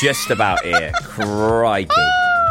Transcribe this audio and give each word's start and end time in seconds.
just 0.00 0.30
about 0.30 0.62
here. 0.64 0.92
Crikey. 1.02 1.94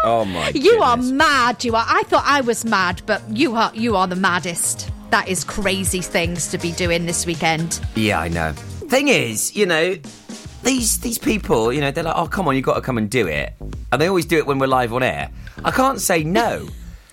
Oh 0.04 0.26
my 0.26 0.50
You 0.50 0.82
are 0.82 0.98
mad. 0.98 1.64
You 1.64 1.76
are. 1.76 1.86
I 1.88 2.04
thought 2.04 2.24
I 2.26 2.42
was 2.42 2.66
mad, 2.66 3.02
but 3.06 3.22
you 3.30 3.56
are. 3.56 3.72
You 3.74 3.96
are 3.96 4.08
the 4.08 4.16
maddest. 4.16 4.90
That 5.12 5.28
is 5.28 5.44
crazy 5.44 6.02
things 6.02 6.48
to 6.50 6.58
be 6.58 6.72
doing 6.74 7.06
this 7.06 7.26
weekend. 7.26 7.80
Yeah, 7.96 8.20
I 8.20 8.28
know. 8.28 8.54
Thing 8.54 9.08
is, 9.08 9.56
you 9.56 9.66
know, 9.66 9.96
these 10.64 11.00
these 11.00 11.18
people, 11.18 11.72
you 11.72 11.82
know, 11.82 11.92
they're 11.92 12.04
like, 12.04 12.16
oh, 12.16 12.28
come 12.28 12.48
on, 12.48 12.56
you've 12.56 12.66
got 12.66 12.76
to 12.76 12.82
come 12.82 12.98
and 12.98 13.10
do 13.10 13.28
it. 13.28 13.54
And 13.92 14.02
they 14.02 14.08
always 14.08 14.26
do 14.26 14.38
it 14.38 14.46
when 14.46 14.60
we're 14.60 14.68
live 14.68 14.94
on 14.94 15.04
air. 15.04 15.30
I 15.64 15.72
can't 15.72 16.02
say 16.02 16.24
no. 16.24 16.68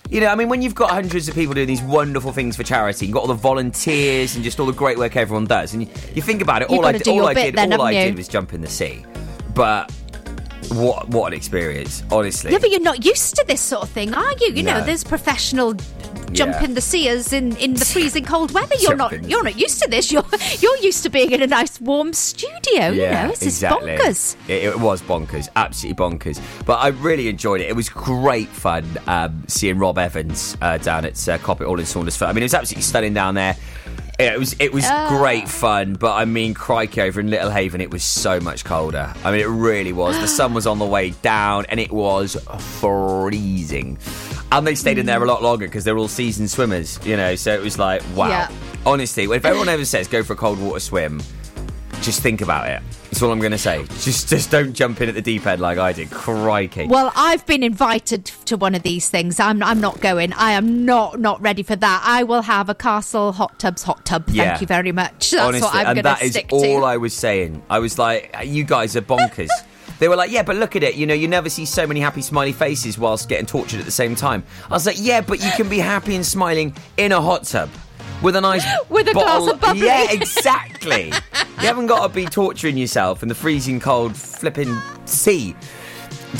You 0.09 0.19
know, 0.21 0.27
I 0.27 0.35
mean, 0.35 0.49
when 0.49 0.61
you've 0.61 0.75
got 0.75 0.91
hundreds 0.91 1.27
of 1.27 1.33
people 1.33 1.55
doing 1.55 1.67
these 1.67 1.81
wonderful 1.81 2.33
things 2.33 2.55
for 2.55 2.63
charity, 2.63 3.05
you've 3.07 3.13
got 3.13 3.21
all 3.21 3.27
the 3.27 3.33
volunteers 3.33 4.35
and 4.35 4.43
just 4.43 4.59
all 4.59 4.65
the 4.67 4.73
great 4.73 4.97
work 4.97 5.15
everyone 5.15 5.45
does, 5.45 5.73
and 5.73 5.83
you, 5.83 5.89
you 6.13 6.21
think 6.21 6.41
about 6.41 6.61
it, 6.61 6.69
all 6.69 6.85
I, 6.85 6.93
all 7.07 7.27
I 7.27 7.33
did, 7.33 7.55
then, 7.55 7.73
all 7.73 7.81
I 7.81 7.91
you? 7.91 8.03
did 8.05 8.17
was 8.17 8.27
jump 8.27 8.53
in 8.53 8.61
the 8.61 8.67
sea. 8.67 9.03
But 9.55 9.91
what 10.71 11.07
what 11.09 11.27
an 11.27 11.37
experience, 11.37 12.03
honestly. 12.11 12.51
Yeah, 12.51 12.59
but 12.59 12.69
you're 12.71 12.79
not 12.81 13.05
used 13.05 13.35
to 13.35 13.45
this 13.47 13.61
sort 13.61 13.83
of 13.83 13.89
thing, 13.89 14.13
are 14.13 14.31
you? 14.39 14.53
You 14.53 14.63
know, 14.63 14.81
there's 14.83 15.03
professional 15.03 15.75
jumping 16.31 16.69
Yeah. 16.69 16.73
the 16.75 16.81
seas 16.81 17.31
in, 17.31 17.55
in 17.57 17.75
the 17.75 17.85
freezing 17.85 18.25
cold 18.25 18.51
weather. 18.51 18.75
You're 18.79 18.95
not 18.95 19.23
you're 19.29 19.43
not 19.43 19.57
used 19.59 19.81
to 19.83 19.89
this. 19.89 20.11
You're 20.11 20.25
you're 20.59 20.77
used 20.77 21.03
to 21.03 21.09
being 21.09 21.31
in 21.31 21.41
a 21.41 21.47
nice 21.47 21.79
warm 21.79 22.13
studio. 22.13 22.89
you 22.89 23.01
know, 23.01 23.29
it's 23.29 23.41
just 23.41 23.61
bonkers. 23.63 24.35
It, 24.47 24.63
it 24.63 24.79
was 24.79 25.01
bonkers, 25.01 25.47
absolutely 25.55 26.03
bonkers. 26.03 26.41
But 26.65 26.79
I 26.79 26.87
really 26.87 27.27
enjoyed 27.27 27.61
it. 27.61 27.69
It 27.69 27.75
was 27.75 27.89
great 27.89 28.49
fun 28.49 28.85
um, 29.07 29.43
seeing 29.47 29.77
Rob 29.77 29.97
Evans 29.97 30.57
uh, 30.61 30.77
down 30.79 31.05
at 31.05 31.29
uh, 31.29 31.37
Coppet 31.39 31.67
Hall 31.67 31.79
in 31.79 31.85
Saundersfoot. 31.85 32.27
I 32.27 32.33
mean, 32.33 32.41
it 32.41 32.45
was 32.45 32.53
absolutely 32.55 32.83
stunning 32.83 33.13
down 33.13 33.35
there. 33.35 33.55
It 34.31 34.39
was 34.39 34.55
it 34.59 34.71
was 34.73 34.85
Ah. 34.87 35.09
great 35.09 35.49
fun, 35.49 35.93
but 35.93 36.13
I 36.13 36.25
mean, 36.25 36.53
crikey, 36.53 37.01
over 37.01 37.19
in 37.19 37.29
Little 37.29 37.49
Haven, 37.49 37.81
it 37.81 37.91
was 37.91 38.03
so 38.03 38.39
much 38.39 38.63
colder. 38.63 39.13
I 39.23 39.31
mean, 39.31 39.41
it 39.41 39.47
really 39.47 39.93
was. 39.93 40.17
The 40.19 40.27
sun 40.27 40.53
was 40.53 40.65
on 40.67 40.79
the 40.79 40.85
way 40.85 41.11
down, 41.21 41.65
and 41.69 41.79
it 41.79 41.91
was 41.91 42.35
freezing. 42.59 43.97
And 44.51 44.67
they 44.67 44.75
stayed 44.75 44.97
in 44.99 45.05
there 45.05 45.23
a 45.23 45.27
lot 45.27 45.41
longer 45.41 45.65
because 45.65 45.83
they're 45.83 45.97
all 45.97 46.07
seasoned 46.07 46.51
swimmers, 46.51 46.99
you 47.03 47.17
know. 47.17 47.35
So 47.35 47.53
it 47.53 47.61
was 47.61 47.79
like, 47.79 48.01
wow. 48.15 48.27
Yeah. 48.29 48.51
Honestly, 48.85 49.23
if 49.23 49.45
everyone 49.45 49.69
ever 49.69 49.85
says 49.85 50.07
go 50.07 50.23
for 50.23 50.33
a 50.33 50.35
cold 50.35 50.59
water 50.59 50.79
swim, 50.79 51.21
just 52.03 52.21
think 52.21 52.41
about 52.41 52.69
it. 52.69 52.81
That's 53.05 53.21
all 53.21 53.31
I'm 53.31 53.39
going 53.39 53.51
to 53.51 53.57
say. 53.57 53.83
Just, 53.99 54.27
just 54.29 54.51
don't 54.51 54.73
jump 54.73 55.01
in 55.01 55.09
at 55.09 55.15
the 55.15 55.21
deep 55.21 55.45
end 55.47 55.61
like 55.61 55.77
I 55.77 55.93
did. 55.93 56.11
Crikey. 56.11 56.87
Well, 56.87 57.11
I've 57.15 57.45
been 57.45 57.63
invited 57.63 58.25
to 58.45 58.57
one 58.57 58.75
of 58.75 58.83
these 58.83 59.09
things. 59.09 59.39
I'm 59.39 59.63
I'm 59.63 59.79
not 59.79 60.01
going. 60.01 60.33
I 60.33 60.51
am 60.51 60.85
not 60.85 61.19
not 61.19 61.41
ready 61.41 61.63
for 61.63 61.75
that. 61.75 62.03
I 62.05 62.23
will 62.23 62.41
have 62.41 62.69
a 62.69 62.75
castle 62.75 63.31
hot 63.31 63.57
tubs 63.59 63.83
hot 63.83 64.05
tub. 64.05 64.25
Thank 64.25 64.37
Yeah. 64.37 64.59
you 64.59 64.67
very 64.67 64.91
much. 64.91 65.31
That's 65.31 65.43
Honestly, 65.43 65.61
what 65.65 65.75
I'm 65.75 65.85
and 65.87 65.95
going 65.97 66.03
that 66.03 66.19
to 66.19 66.25
is 66.25 66.31
stick 66.31 66.47
all 66.51 66.61
to. 66.81 66.85
I 66.85 66.97
was 66.97 67.13
saying. 67.13 67.63
I 67.69 67.79
was 67.79 67.97
like, 67.97 68.35
you 68.43 68.63
guys 68.63 68.95
are 68.95 69.01
bonkers. 69.01 69.49
They 69.99 70.09
were 70.09 70.15
like, 70.17 70.31
yeah, 70.31 70.43
but 70.43 70.57
look 70.57 70.75
at 70.75 70.83
it. 70.83 70.95
You 70.95 71.05
know, 71.05 71.13
you 71.13 71.29
never 71.29 71.49
see 71.49 71.65
so 71.65 71.87
many 71.87 72.01
happy, 72.01 72.21
smiley 72.21 72.51
faces 72.51 72.97
whilst 72.97 73.29
getting 73.29 73.45
tortured 73.45 73.79
at 73.79 73.85
the 73.85 73.91
same 73.91 74.15
time. 74.15 74.43
I 74.65 74.73
was 74.73 74.85
like, 74.85 74.97
yeah, 74.99 75.21
but 75.21 75.41
you 75.41 75.49
can 75.51 75.69
be 75.69 75.77
happy 75.77 76.15
and 76.15 76.25
smiling 76.25 76.75
in 76.97 77.13
a 77.13 77.21
hot 77.21 77.43
tub 77.45 77.69
with 78.21 78.35
a 78.35 78.41
nice 78.41 78.65
With 78.89 79.07
a 79.07 79.13
glass 79.13 79.25
bottle. 79.25 79.51
of 79.51 79.61
bubbly. 79.61 79.85
Yeah, 79.85 80.11
exactly. 80.11 81.07
you 81.07 81.67
haven't 81.67 81.87
got 81.87 82.07
to 82.07 82.13
be 82.13 82.25
torturing 82.25 82.77
yourself 82.77 83.21
in 83.23 83.29
the 83.29 83.35
freezing 83.35 83.79
cold 83.79 84.15
flipping 84.15 84.75
sea 85.05 85.55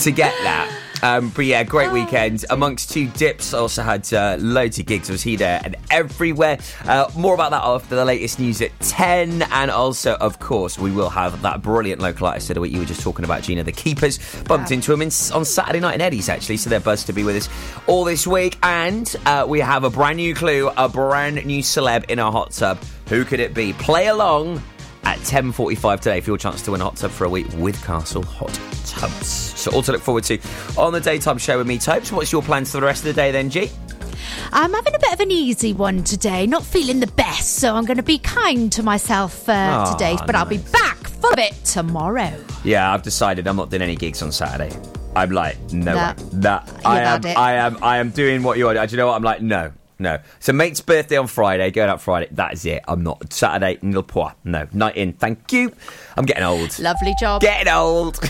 to 0.02 0.12
get 0.12 0.34
that. 0.44 0.80
Um, 1.04 1.30
but 1.36 1.46
yeah, 1.46 1.64
great 1.64 1.90
Oh, 1.90 1.94
weekend. 1.94 2.46
Amongst 2.50 2.90
two 2.92 3.08
dips, 3.10 3.54
I 3.54 3.60
also 3.60 3.84
had 3.84 4.12
uh, 4.14 4.38
loads 4.40 4.80
of 4.80 4.86
gigs. 4.86 5.10
Was 5.10 5.22
he 5.22 5.36
there, 5.36 5.62
and 5.64 5.76
everywhere. 5.92 6.58
Uh, 6.86 7.12
more 7.18 7.34
about 7.34 7.52
that 7.52 7.62
after 7.64 7.96
the 7.96 8.06
latest 8.06 8.40
news 8.40 8.62
at 8.62 8.72
10. 8.80 9.42
And 9.52 9.70
also, 9.70 10.16
of 10.16 10.40
course, 10.40 10.80
we 10.80 10.92
will 10.92 11.10
have 11.10 11.42
that 11.42 11.62
brilliant 11.62 12.02
local 12.02 12.28
artist 12.28 12.50
of 12.50 12.56
the 12.56 12.62
week 12.62 12.72
you 12.72 12.80
were 12.80 12.86
just 12.86 13.02
talking 13.02 13.26
about, 13.26 13.44
Gina. 13.44 13.64
The 13.64 13.72
Keepers. 13.74 14.18
Bumped 14.44 14.72
into 14.72 14.94
him 14.94 15.02
in, 15.02 15.10
on 15.34 15.44
Saturday 15.46 15.82
night 15.82 15.96
in 15.96 16.02
Eddie's, 16.02 16.30
actually. 16.30 16.58
So 16.58 16.70
they're 16.70 16.80
buzzed 16.80 17.08
to 17.08 17.14
be 17.14 17.24
with 17.26 17.36
us 17.36 17.50
all 17.86 18.06
this 18.06 18.26
week. 18.26 18.58
And 18.64 19.14
uh, 19.26 19.46
we 19.48 19.60
have 19.60 19.84
a 19.84 19.90
brand 19.90 20.18
new 20.18 20.34
clue, 20.34 20.70
a 20.78 20.88
brand 20.88 21.46
new 21.46 21.62
celeb 21.62 22.06
in 22.10 22.18
our 22.20 22.32
hot 22.32 22.52
tub. 22.52 22.80
Who 23.10 23.26
could 23.26 23.42
it 23.42 23.54
be? 23.54 23.74
Play 23.74 24.08
along 24.08 24.64
at 25.06 25.20
10.45 25.20 25.98
today 25.98 26.22
for 26.22 26.32
your 26.32 26.38
chance 26.38 26.62
to 26.64 26.72
win 26.72 26.82
a 26.82 26.84
hot 26.84 26.96
tub 26.96 27.12
for 27.12 27.26
a 27.26 27.30
week 27.30 27.48
with 27.56 27.82
Castle 27.84 28.24
Hot 28.24 28.54
Tubs. 28.86 29.28
So 29.28 29.72
all 29.72 29.82
to 29.84 29.92
look 29.92 30.02
forward 30.02 30.24
to 30.26 30.40
on 30.78 30.94
the 30.94 31.02
daytime 31.02 31.38
show 31.38 31.58
with 31.58 31.68
me, 31.68 31.78
Topes. 31.78 32.12
What's 32.12 32.32
your 32.32 32.42
plans 32.42 32.72
for 32.72 32.80
the 32.80 32.86
rest 32.86 33.02
of 33.02 33.06
the 33.06 33.14
day 33.14 33.32
then, 33.32 33.50
G? 33.50 33.70
I'm 34.52 34.74
having 34.74 34.96
a 34.96 35.00
bit 35.00 35.14
of 35.14 35.20
an 35.20 35.32
easy 35.32 35.74
one 35.74 36.04
today. 36.04 36.46
Not 36.46 36.64
feeling 36.64 37.00
the 37.00 37.08
best, 37.08 37.56
so 37.56 37.76
I'm 37.76 37.86
going 37.86 37.98
to 37.98 38.04
be 38.04 38.18
kind 38.20 38.72
to 38.74 38.84
myself 38.84 39.48
uh, 39.50 39.52
Aw, 39.54 39.94
today. 39.94 40.18
But 40.26 40.36
I'll 40.36 40.46
be 40.46 40.60
back 40.60 40.98
full 40.98 41.34
of 41.34 41.40
it 41.40 41.54
tomorrow. 41.66 42.34
Yeah, 42.64 42.94
I've 42.94 43.04
decided 43.04 43.48
I'm 43.48 43.56
not 43.56 43.70
doing 43.70 43.82
any 43.82 43.96
gigs 43.96 44.22
on 44.22 44.32
Saturday. 44.32 44.76
I'm 45.16 45.32
like, 45.32 45.58
no, 45.72 45.96
way. 45.96 46.14
Nah, 46.34 46.64
I 46.86 47.02
am, 47.02 47.26
it. 47.26 47.38
I 47.38 47.54
am, 47.54 47.84
I 47.84 47.98
am 47.98 48.10
doing 48.10 48.44
what 48.44 48.58
you 48.58 48.68
are. 48.68 48.74
Do 48.74 48.92
you 48.92 48.98
know 48.98 49.08
what? 49.08 49.16
I'm 49.16 49.24
like, 49.24 49.42
no, 49.42 49.72
no. 50.04 50.20
So 50.40 50.54
mate's 50.54 50.82
birthday 50.82 51.18
on 51.18 51.28
Friday, 51.28 51.72
going 51.72 51.90
out 51.90 52.02
Friday. 52.02 52.28
That 52.32 52.54
is 52.54 52.66
it. 52.66 52.84
I'm 52.88 53.02
not 53.02 53.34
Saturday. 53.34 53.80
Nil 53.82 54.04
pois. 54.04 54.34
No, 54.44 54.68
night 54.74 54.98
in. 54.98 55.14
Thank 55.14 55.52
you. 55.52 55.72
I'm 56.16 56.26
getting 56.26 56.44
old. 56.44 56.78
Lovely 56.78 57.16
job. 57.20 57.42
Getting 57.42 57.74
old. 57.74 58.20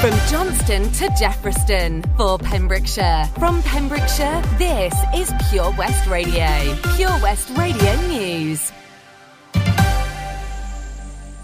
From 0.00 0.10
Johnston 0.28 0.82
to 0.92 1.08
Jeffreyston 1.10 2.04
for 2.18 2.38
Pembrokeshire. 2.38 3.24
From 3.38 3.62
Pembrokeshire, 3.62 4.42
this 4.58 4.94
is 5.14 5.32
Pure 5.48 5.72
West 5.78 6.06
Radio. 6.06 6.76
Pure 6.96 7.18
West 7.22 7.50
Radio 7.56 7.94
News. 8.02 8.72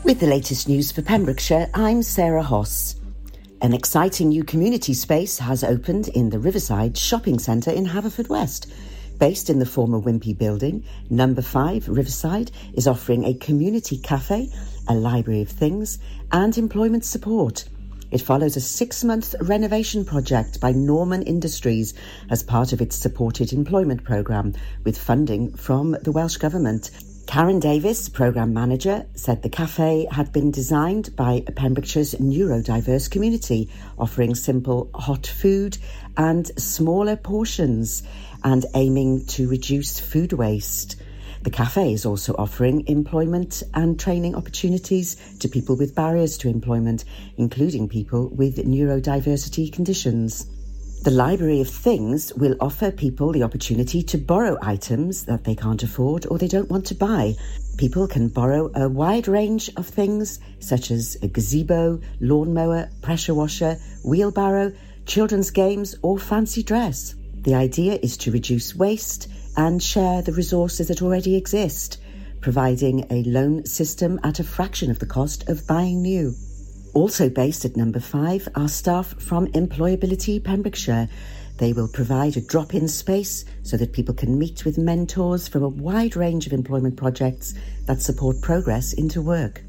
With 0.05 0.21
the 0.21 0.27
latest 0.27 0.69
news 0.69 0.93
for 0.93 1.01
Pembrokeshire, 1.01 1.71
I'm 1.73 2.03
Sarah 2.03 2.43
Hoss. 2.43 2.97
An 3.63 3.75
exciting 3.75 4.31
new 4.31 4.43
community 4.43 4.93
space 4.93 5.39
has 5.39 5.63
opened 5.63 6.09
in 6.09 6.31
the 6.31 6.41
Riverside 6.41 6.99
Shopping 6.99 7.39
Centre 7.39 7.71
in 7.71 7.87
Haverfordwest. 7.87 8.67
Based 9.21 9.49
in 9.49 9.61
the 9.61 9.67
former 9.67 10.01
Wimpy 10.01 10.37
building, 10.37 10.83
number 11.09 11.43
5 11.43 11.89
Riverside 11.89 12.51
is 12.75 12.89
offering 12.89 13.25
a 13.25 13.35
community 13.35 13.99
cafe, 13.99 14.51
a 14.89 14.95
library 14.95 15.43
of 15.43 15.49
things, 15.49 16.01
and 16.33 16.59
employment 16.59 17.05
support. 17.05 17.65
It 18.11 18.21
follows 18.21 18.57
a 18.57 18.61
six 18.61 19.05
month 19.05 19.33
renovation 19.41 20.05
project 20.05 20.59
by 20.59 20.73
Norman 20.73 21.23
Industries 21.23 21.95
as 22.31 22.43
part 22.43 22.73
of 22.73 22.81
its 22.81 22.97
supported 22.97 23.53
employment 23.53 24.03
programme 24.03 24.55
with 24.83 24.99
funding 24.99 25.55
from 25.55 25.93
the 26.03 26.11
Welsh 26.11 26.39
Government. 26.39 26.91
Karen 27.27 27.61
Davis, 27.61 28.09
programme 28.09 28.53
manager, 28.53 29.07
said 29.15 29.43
the 29.43 29.49
cafe 29.49 30.07
had 30.11 30.33
been 30.33 30.51
designed 30.51 31.17
by 31.17 31.41
Pembrokeshire's 31.41 32.15
neurodiverse 32.17 33.11
community, 33.11 33.71
offering 33.99 34.35
simple 34.35 34.91
hot 34.95 35.27
food 35.27 35.79
and 36.17 36.47
smaller 36.61 37.17
portions 37.17 38.03
and 38.45 38.67
aiming 38.75 39.25
to 39.27 39.49
reduce 39.49 39.99
food 39.99 40.33
waste. 40.33 40.97
The 41.43 41.51
cafe 41.51 41.93
is 41.93 42.05
also 42.05 42.35
offering 42.35 42.87
employment 42.87 43.63
and 43.73 43.99
training 43.99 44.35
opportunities 44.35 45.17
to 45.39 45.49
people 45.49 45.77
with 45.77 45.95
barriers 45.95 46.37
to 46.39 46.49
employment, 46.49 47.05
including 47.37 47.89
people 47.89 48.29
with 48.29 48.59
neurodiversity 48.59 49.73
conditions. 49.73 50.47
The 51.03 51.11
Library 51.11 51.61
of 51.61 51.69
Things 51.69 52.33
will 52.35 52.55
offer 52.61 52.93
people 52.93 53.33
the 53.33 53.43
opportunity 53.43 54.05
to 54.05 54.17
borrow 54.17 54.57
items 54.63 55.25
that 55.25 55.43
they 55.43 55.57
can't 55.57 55.83
afford 55.83 56.27
or 56.27 56.39
they 56.39 56.47
don't 56.47 56.71
want 56.71 56.87
to 56.87 56.95
buy. 56.95 57.35
People 57.77 58.07
can 58.07 58.29
borrow 58.29 58.71
a 58.77 58.89
wide 58.89 59.27
range 59.27 59.69
of 59.77 59.89
things, 59.89 60.39
such 60.61 60.93
as 60.93 61.17
a 61.21 61.27
gazebo, 61.27 62.01
lawnmower, 62.21 62.89
pressure 63.03 63.35
washer, 63.35 63.79
wheelbarrow, 64.05 64.73
children's 65.05 65.51
games, 65.51 65.97
or 66.03 66.21
fancy 66.21 66.63
dress. 66.63 67.17
The 67.35 67.57
idea 67.57 67.99
is 68.01 68.17
to 68.19 68.31
reduce 68.31 68.77
waste 68.77 69.27
and 69.57 69.83
share 69.83 70.23
the 70.23 70.31
resources 70.31 70.87
that 70.87 71.03
already 71.03 71.35
exist, 71.35 72.01
providing 72.41 73.09
a 73.11 73.25
loan 73.25 73.67
system 73.67 74.21
at 74.23 74.39
a 74.39 74.45
fraction 74.45 74.89
of 74.89 75.01
the 75.01 75.07
cost 75.07 75.49
of 75.49 75.67
buying 75.67 76.01
new. 76.01 76.33
Also 76.95 77.31
based 77.31 77.65
at 77.65 77.75
number 77.75 78.01
five 78.01 78.47
are 78.55 78.69
staff 78.69 79.19
from 79.19 79.47
Employability 79.53 80.43
Pembrokeshire. 80.45 81.09
They 81.57 81.73
will 81.73 81.89
provide 81.89 82.37
a 82.37 82.43
drop 82.43 82.75
in 82.75 82.87
space 82.87 83.47
so 83.63 83.79
that 83.79 83.95
people 83.95 84.15
can 84.15 84.39
meet 84.39 84.67
with 84.67 84.77
mentors 84.77 85.49
from 85.49 85.63
a 85.63 85.69
wide 85.69 86.17
range 86.17 86.47
of 86.47 86.53
employment 86.53 86.97
projects 86.97 87.55
that 87.87 88.03
support 88.03 88.43
progress 88.43 88.93
into 88.93 89.23
work. 89.23 89.63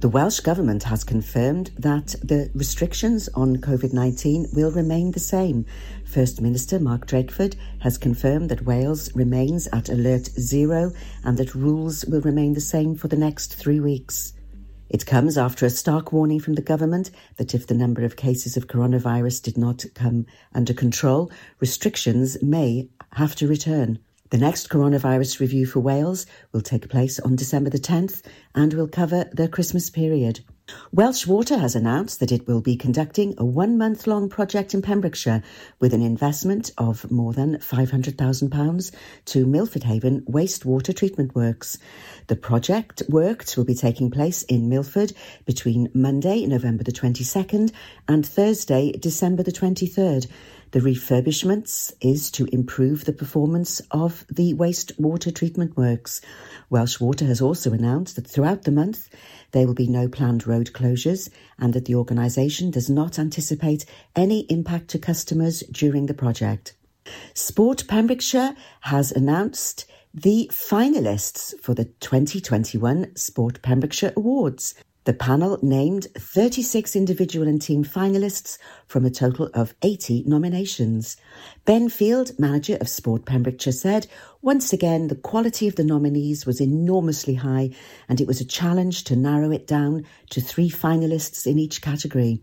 The 0.00 0.10
Welsh 0.10 0.40
Government 0.40 0.82
has 0.84 1.04
confirmed 1.04 1.70
that 1.78 2.14
the 2.22 2.50
restrictions 2.54 3.30
on 3.34 3.56
COVID 3.56 3.94
19 3.94 4.48
will 4.52 4.70
remain 4.70 5.12
the 5.12 5.20
same. 5.20 5.64
First 6.04 6.40
Minister 6.42 6.78
Mark 6.78 7.06
Drakeford 7.06 7.56
has 7.80 7.96
confirmed 7.96 8.50
that 8.50 8.66
Wales 8.66 9.10
remains 9.14 9.68
at 9.72 9.88
alert 9.88 10.26
zero 10.38 10.92
and 11.24 11.38
that 11.38 11.54
rules 11.54 12.04
will 12.04 12.20
remain 12.20 12.52
the 12.52 12.60
same 12.60 12.94
for 12.94 13.08
the 13.08 13.16
next 13.16 13.54
three 13.54 13.80
weeks. 13.80 14.34
It 14.90 15.04
comes 15.04 15.36
after 15.36 15.66
a 15.66 15.70
stark 15.70 16.12
warning 16.12 16.40
from 16.40 16.54
the 16.54 16.62
government 16.62 17.10
that 17.36 17.54
if 17.54 17.66
the 17.66 17.74
number 17.74 18.04
of 18.04 18.16
cases 18.16 18.56
of 18.56 18.68
coronavirus 18.68 19.42
did 19.42 19.58
not 19.58 19.84
come 19.94 20.24
under 20.54 20.72
control, 20.72 21.30
restrictions 21.60 22.42
may 22.42 22.88
have 23.12 23.34
to 23.36 23.46
return. 23.46 23.98
The 24.30 24.38
next 24.38 24.68
coronavirus 24.68 25.40
review 25.40 25.66
for 25.66 25.80
Wales 25.80 26.26
will 26.52 26.62
take 26.62 26.88
place 26.88 27.20
on 27.20 27.36
December 27.36 27.70
the 27.70 27.78
10th 27.78 28.22
and 28.54 28.72
will 28.74 28.88
cover 28.88 29.26
the 29.32 29.48
Christmas 29.48 29.90
period. 29.90 30.40
Welsh 30.92 31.26
Water 31.26 31.58
has 31.58 31.74
announced 31.74 32.20
that 32.20 32.32
it 32.32 32.46
will 32.46 32.60
be 32.60 32.76
conducting 32.76 33.34
a 33.38 33.44
one 33.44 33.78
month 33.78 34.06
long 34.06 34.28
project 34.28 34.74
in 34.74 34.82
Pembrokeshire 34.82 35.42
with 35.80 35.94
an 35.94 36.02
investment 36.02 36.70
of 36.76 37.10
more 37.10 37.32
than 37.32 37.56
£500,000 37.58 38.94
to 39.26 39.46
Milford 39.46 39.84
Haven 39.84 40.22
Wastewater 40.22 40.94
Treatment 40.94 41.34
Works. 41.34 41.78
The 42.26 42.36
project 42.36 43.02
works 43.08 43.56
will 43.56 43.64
be 43.64 43.74
taking 43.74 44.10
place 44.10 44.42
in 44.44 44.68
Milford 44.68 45.12
between 45.46 45.90
Monday, 45.94 46.46
November 46.46 46.84
the 46.84 46.92
22nd 46.92 47.72
and 48.06 48.26
Thursday, 48.26 48.92
December 48.92 49.42
the 49.42 49.52
23rd. 49.52 50.26
The 50.70 50.80
refurbishments 50.80 51.94
is 52.02 52.30
to 52.32 52.44
improve 52.52 53.06
the 53.06 53.12
performance 53.14 53.80
of 53.90 54.26
the 54.28 54.52
wastewater 54.52 55.34
treatment 55.34 55.78
works. 55.78 56.20
Welsh 56.68 57.00
Water 57.00 57.24
has 57.24 57.40
also 57.40 57.72
announced 57.72 58.16
that 58.16 58.26
throughout 58.26 58.64
the 58.64 58.70
month 58.70 59.08
there 59.52 59.66
will 59.66 59.74
be 59.74 59.86
no 59.86 60.08
planned 60.08 60.46
road 60.46 60.72
closures 60.74 61.30
and 61.58 61.72
that 61.72 61.86
the 61.86 61.94
organisation 61.94 62.70
does 62.70 62.90
not 62.90 63.18
anticipate 63.18 63.86
any 64.14 64.40
impact 64.50 64.88
to 64.88 64.98
customers 64.98 65.60
during 65.72 66.04
the 66.04 66.12
project. 66.12 66.74
Sport 67.32 67.84
Pembrokeshire 67.88 68.54
has 68.82 69.10
announced 69.10 69.86
the 70.12 70.50
finalists 70.52 71.58
for 71.62 71.72
the 71.72 71.86
2021 72.00 73.16
Sport 73.16 73.62
Pembrokeshire 73.62 74.12
Awards. 74.16 74.74
The 75.04 75.14
panel 75.14 75.58
named 75.62 76.08
36 76.18 76.94
individual 76.94 77.48
and 77.48 77.62
team 77.62 77.82
finalists 77.82 78.58
from 78.86 79.06
a 79.06 79.10
total 79.10 79.48
of 79.54 79.74
80 79.80 80.24
nominations. 80.26 81.16
Ben 81.64 81.88
Field, 81.88 82.38
manager 82.38 82.76
of 82.80 82.88
Sport 82.88 83.24
Pembrokeshire, 83.24 83.72
said, 83.72 84.06
Once 84.42 84.72
again, 84.72 85.08
the 85.08 85.16
quality 85.16 85.66
of 85.66 85.76
the 85.76 85.84
nominees 85.84 86.44
was 86.44 86.60
enormously 86.60 87.34
high, 87.34 87.70
and 88.08 88.20
it 88.20 88.26
was 88.26 88.40
a 88.40 88.44
challenge 88.44 89.04
to 89.04 89.16
narrow 89.16 89.50
it 89.50 89.66
down 89.66 90.04
to 90.30 90.42
three 90.42 90.68
finalists 90.68 91.46
in 91.46 91.58
each 91.58 91.80
category. 91.80 92.42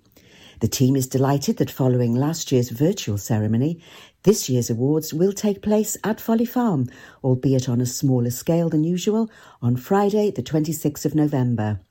The 0.61 0.67
team 0.67 0.95
is 0.95 1.05
delighted 1.07 1.57
that 1.57 1.69
following 1.69 2.15
last 2.15 2.51
year's 2.51 2.69
virtual 2.69 3.17
ceremony, 3.17 3.81
this 4.23 4.49
year's 4.49 4.69
awards 4.71 5.13
will 5.13 5.33
take 5.33 5.61
place 5.61 5.97
at 6.03 6.21
Folly 6.21 6.45
Farm, 6.45 6.87
albeit 7.23 7.69
on 7.69 7.81
a 7.81 7.85
smaller 7.85 8.31
scale 8.31 8.69
than 8.69 8.83
usual, 8.83 9.29
on 9.61 9.75
Friday, 9.75 10.31
the 10.31 10.41
26th 10.41 11.05
of 11.05 11.13
November. 11.13 11.81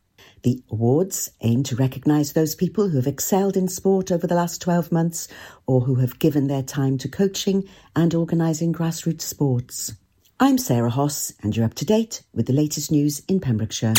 The 0.45 0.63
awards 0.71 1.31
aim 1.41 1.63
to 1.65 1.77
recognise 1.77 2.35
those 2.35 2.55
people 2.55 2.91
who 2.91 2.99
have 2.99 3.07
excelled 3.07 3.57
in 3.57 3.67
sport 3.67 4.13
over 4.13 4.27
the 4.27 4.35
last 4.35 4.61
12 4.61 4.93
months 4.93 5.27
or 5.67 5.81
who 5.81 5.95
have 5.95 6.19
given 6.19 6.49
their 6.49 6.63
time 6.63 6.99
to 6.99 7.09
coaching 7.09 7.67
and 7.97 8.15
organising 8.15 8.71
grassroots 8.71 9.23
sports. 9.23 9.95
I'm 10.39 10.59
Sarah 10.59 10.91
Hoss, 10.91 11.33
and 11.43 11.57
you're 11.57 11.65
up 11.65 11.73
to 11.77 11.87
date 11.87 12.25
with 12.35 12.45
the 12.45 12.53
latest 12.53 12.93
news 12.93 13.23
in 13.27 13.41
Pembrokeshire. 13.41 13.95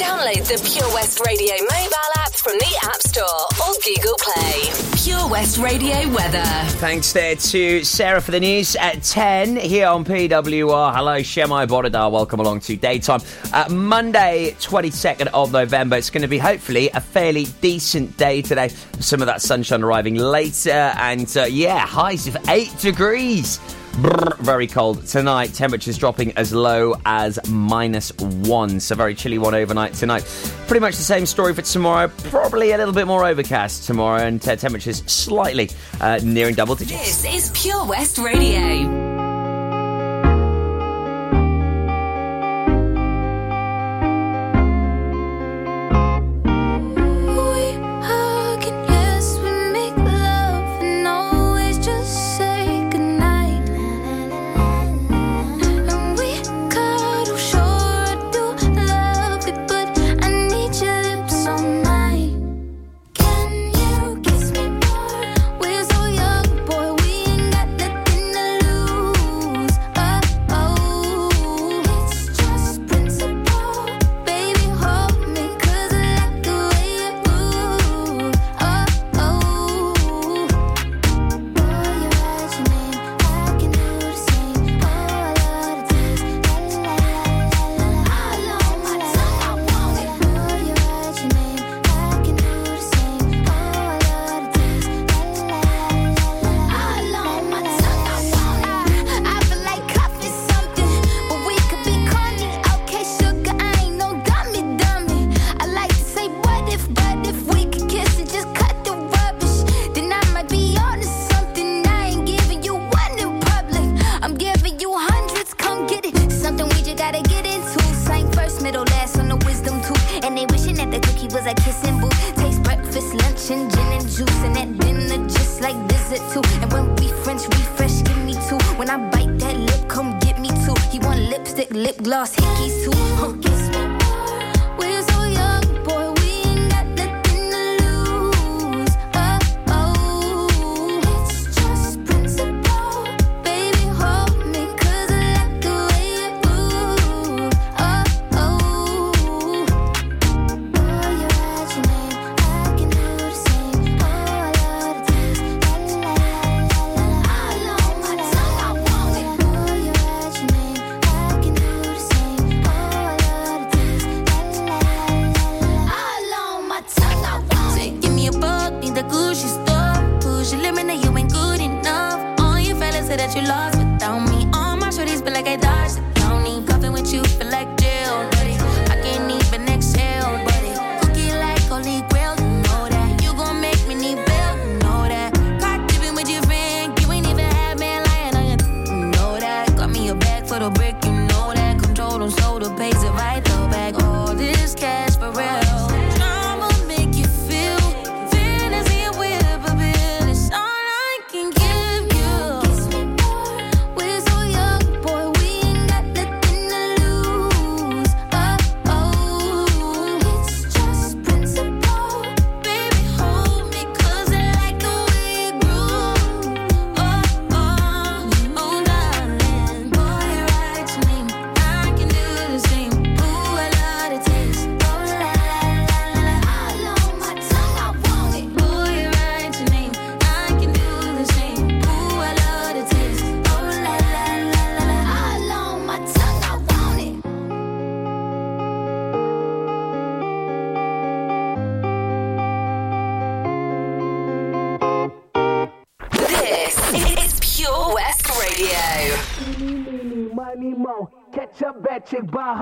Download 0.00 0.48
the 0.48 0.70
Pure 0.72 0.94
West 0.94 1.20
Radio 1.26 1.52
mobile 1.60 2.12
app 2.16 2.32
from 2.32 2.54
the 2.54 2.80
App 2.84 3.02
Store 3.02 3.26
or 3.60 3.74
Google 3.84 4.16
Play. 4.16 4.70
Pure 4.96 5.28
West 5.28 5.58
Radio 5.58 6.08
weather. 6.14 6.42
Thanks 6.78 7.12
there 7.12 7.36
to 7.36 7.84
Sarah 7.84 8.22
for 8.22 8.30
the 8.30 8.40
news 8.40 8.76
at 8.76 9.02
10 9.02 9.56
here 9.56 9.88
on 9.88 10.06
PWR. 10.06 10.94
Hello, 10.94 11.18
Shemai 11.18 11.68
Borodar. 11.68 12.10
Welcome 12.10 12.40
along 12.40 12.60
to 12.60 12.76
Daytime. 12.76 13.20
Uh, 13.52 13.68
Monday, 13.70 14.56
22nd 14.60 15.26
of 15.34 15.52
November. 15.52 15.96
It's 15.96 16.08
going 16.08 16.22
to 16.22 16.28
be 16.28 16.38
hopefully 16.38 16.88
a 16.94 17.00
fairly 17.02 17.44
decent 17.60 18.16
day 18.16 18.40
today. 18.40 18.68
Some 19.00 19.20
of 19.20 19.26
that 19.26 19.42
sunshine 19.42 19.82
arriving 19.82 20.14
later. 20.14 20.94
And 20.96 21.30
uh, 21.36 21.44
yeah, 21.44 21.80
highs 21.80 22.26
of 22.26 22.38
8 22.48 22.74
degrees. 22.78 23.60
Brr, 24.00 24.36
very 24.40 24.66
cold 24.66 25.06
tonight. 25.06 25.52
Temperatures 25.52 25.98
dropping 25.98 26.32
as 26.32 26.52
low 26.52 26.94
as 27.04 27.38
minus 27.48 28.12
one. 28.16 28.80
So 28.80 28.94
very 28.94 29.14
chilly 29.14 29.38
one 29.38 29.54
overnight 29.54 29.94
tonight. 29.94 30.22
Pretty 30.66 30.80
much 30.80 30.96
the 30.96 31.02
same 31.02 31.26
story 31.26 31.54
for 31.54 31.62
tomorrow. 31.62 32.08
Probably 32.08 32.72
a 32.72 32.78
little 32.78 32.94
bit 32.94 33.06
more 33.06 33.26
overcast 33.26 33.86
tomorrow, 33.86 34.22
and 34.22 34.46
uh, 34.48 34.56
temperatures 34.56 35.02
slightly 35.06 35.70
uh, 36.00 36.20
nearing 36.22 36.54
double 36.54 36.74
digits. 36.74 37.22
This 37.22 37.34
is 37.34 37.50
Pure 37.62 37.86
West 37.86 38.18
Radio. 38.18 38.60
Radio. 38.60 39.29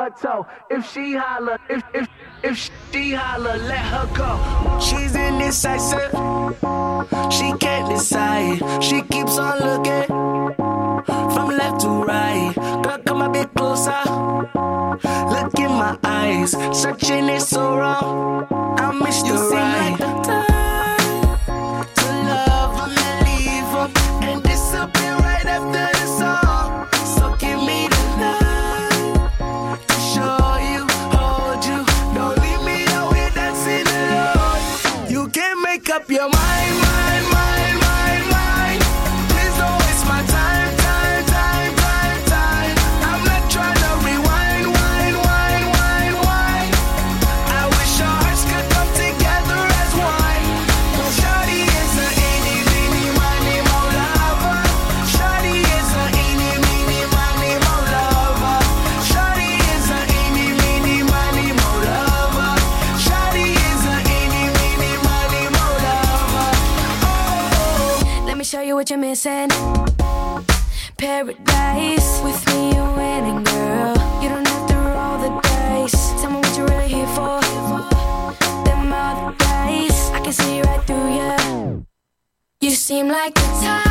Her 0.09 0.23
toe. 0.23 0.47
If 0.71 0.91
she 0.91 1.15
holler, 1.15 1.59
if 1.69 1.83
if 1.95 2.09
if 2.43 2.71
she 2.93 3.13
holler, 3.13 3.57
let 3.57 3.79
her 3.79 4.09
go. 4.15 4.81
She's 4.81 5.15
indecisive. 5.15 6.13
She 7.31 7.53
can't 7.59 7.89
decide. 7.89 8.83
She 8.83 9.03
keeps 9.03 9.39
on 9.39 9.59
looking 9.61 10.07
from 11.35 11.49
left 11.49 11.81
to 11.83 11.89
right. 12.05 12.53
Girl, 12.83 12.99
come 13.05 13.23
a 13.23 13.29
bit 13.31 13.53
closer. 13.55 14.03
Look 15.35 15.59
in 15.59 15.73
my 15.73 15.99
eyes. 16.05 16.53
Searching 16.73 17.29
is 17.29 17.49
so 17.49 17.77
wrong. 17.77 18.47
I 18.79 18.93
miss 18.93 19.23
you 19.27 19.35
the 19.35 19.49
right. 19.51 19.97
Like 20.01 20.48
up 35.99 36.09
your 36.09 36.29
mind, 36.29 36.88
what 68.89 68.91
you're 68.91 69.11
missing. 69.11 69.49
Paradise 70.97 72.21
with 72.23 72.47
me, 72.47 72.75
you're 72.75 72.97
winning, 72.97 73.45
girl. 73.45 73.95
You 74.23 74.29
don't 74.31 74.49
have 74.49 74.67
to 74.69 74.77
roll 74.77 75.19
the 75.19 75.41
dice. 75.43 76.23
Tell 76.23 76.31
me 76.31 76.37
what 76.37 76.57
you're 76.57 76.67
really 76.69 76.89
here 76.89 77.07
for. 77.09 77.41
Them 78.65 78.93
other 78.93 79.37
guys, 79.37 80.11
I 80.13 80.21
can 80.23 80.33
see 80.33 80.63
right 80.63 80.83
through 80.87 81.13
you. 81.19 81.87
You 82.61 82.71
seem 82.71 83.09
like 83.09 83.35
the 83.35 83.41
type 83.63 83.88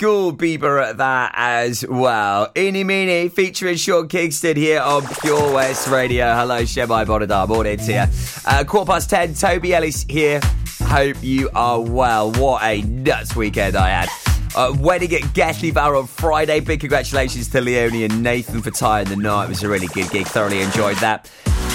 school 0.00 0.32
Bieber 0.32 0.82
at 0.82 0.96
that 0.96 1.34
as 1.36 1.86
well. 1.86 2.50
Eenie 2.56 2.84
Meenie 2.84 3.28
featuring 3.28 3.76
Sean 3.76 4.08
Kingston 4.08 4.56
here 4.56 4.80
on 4.80 5.06
Pure 5.20 5.52
West 5.52 5.88
Radio. 5.88 6.32
Hello, 6.32 6.62
Shemai 6.62 7.04
Bonadar. 7.04 7.46
Morning 7.46 7.76
to 7.76 7.92
you. 7.92 8.04
Uh, 8.46 8.64
quarter 8.64 8.92
past 8.92 9.10
10, 9.10 9.34
Toby 9.34 9.74
Ellis 9.74 10.06
here. 10.08 10.40
Hope 10.84 11.18
you 11.20 11.50
are 11.54 11.82
well. 11.82 12.32
What 12.32 12.62
a 12.62 12.80
nuts 12.80 13.36
weekend 13.36 13.76
I 13.76 13.90
had. 13.90 14.08
Uh, 14.56 14.74
wedding 14.78 15.12
at 15.12 15.20
Gethley 15.34 15.74
Bar 15.74 15.94
on 15.94 16.06
Friday. 16.06 16.60
Big 16.60 16.80
congratulations 16.80 17.48
to 17.48 17.60
Leonie 17.60 18.04
and 18.04 18.22
Nathan 18.22 18.62
for 18.62 18.70
tying 18.70 19.06
the 19.08 19.16
knot. 19.16 19.44
It 19.44 19.48
was 19.50 19.62
a 19.62 19.68
really 19.68 19.88
good 19.88 20.10
gig. 20.10 20.26
Thoroughly 20.26 20.62
enjoyed 20.62 20.96
that. 20.96 21.30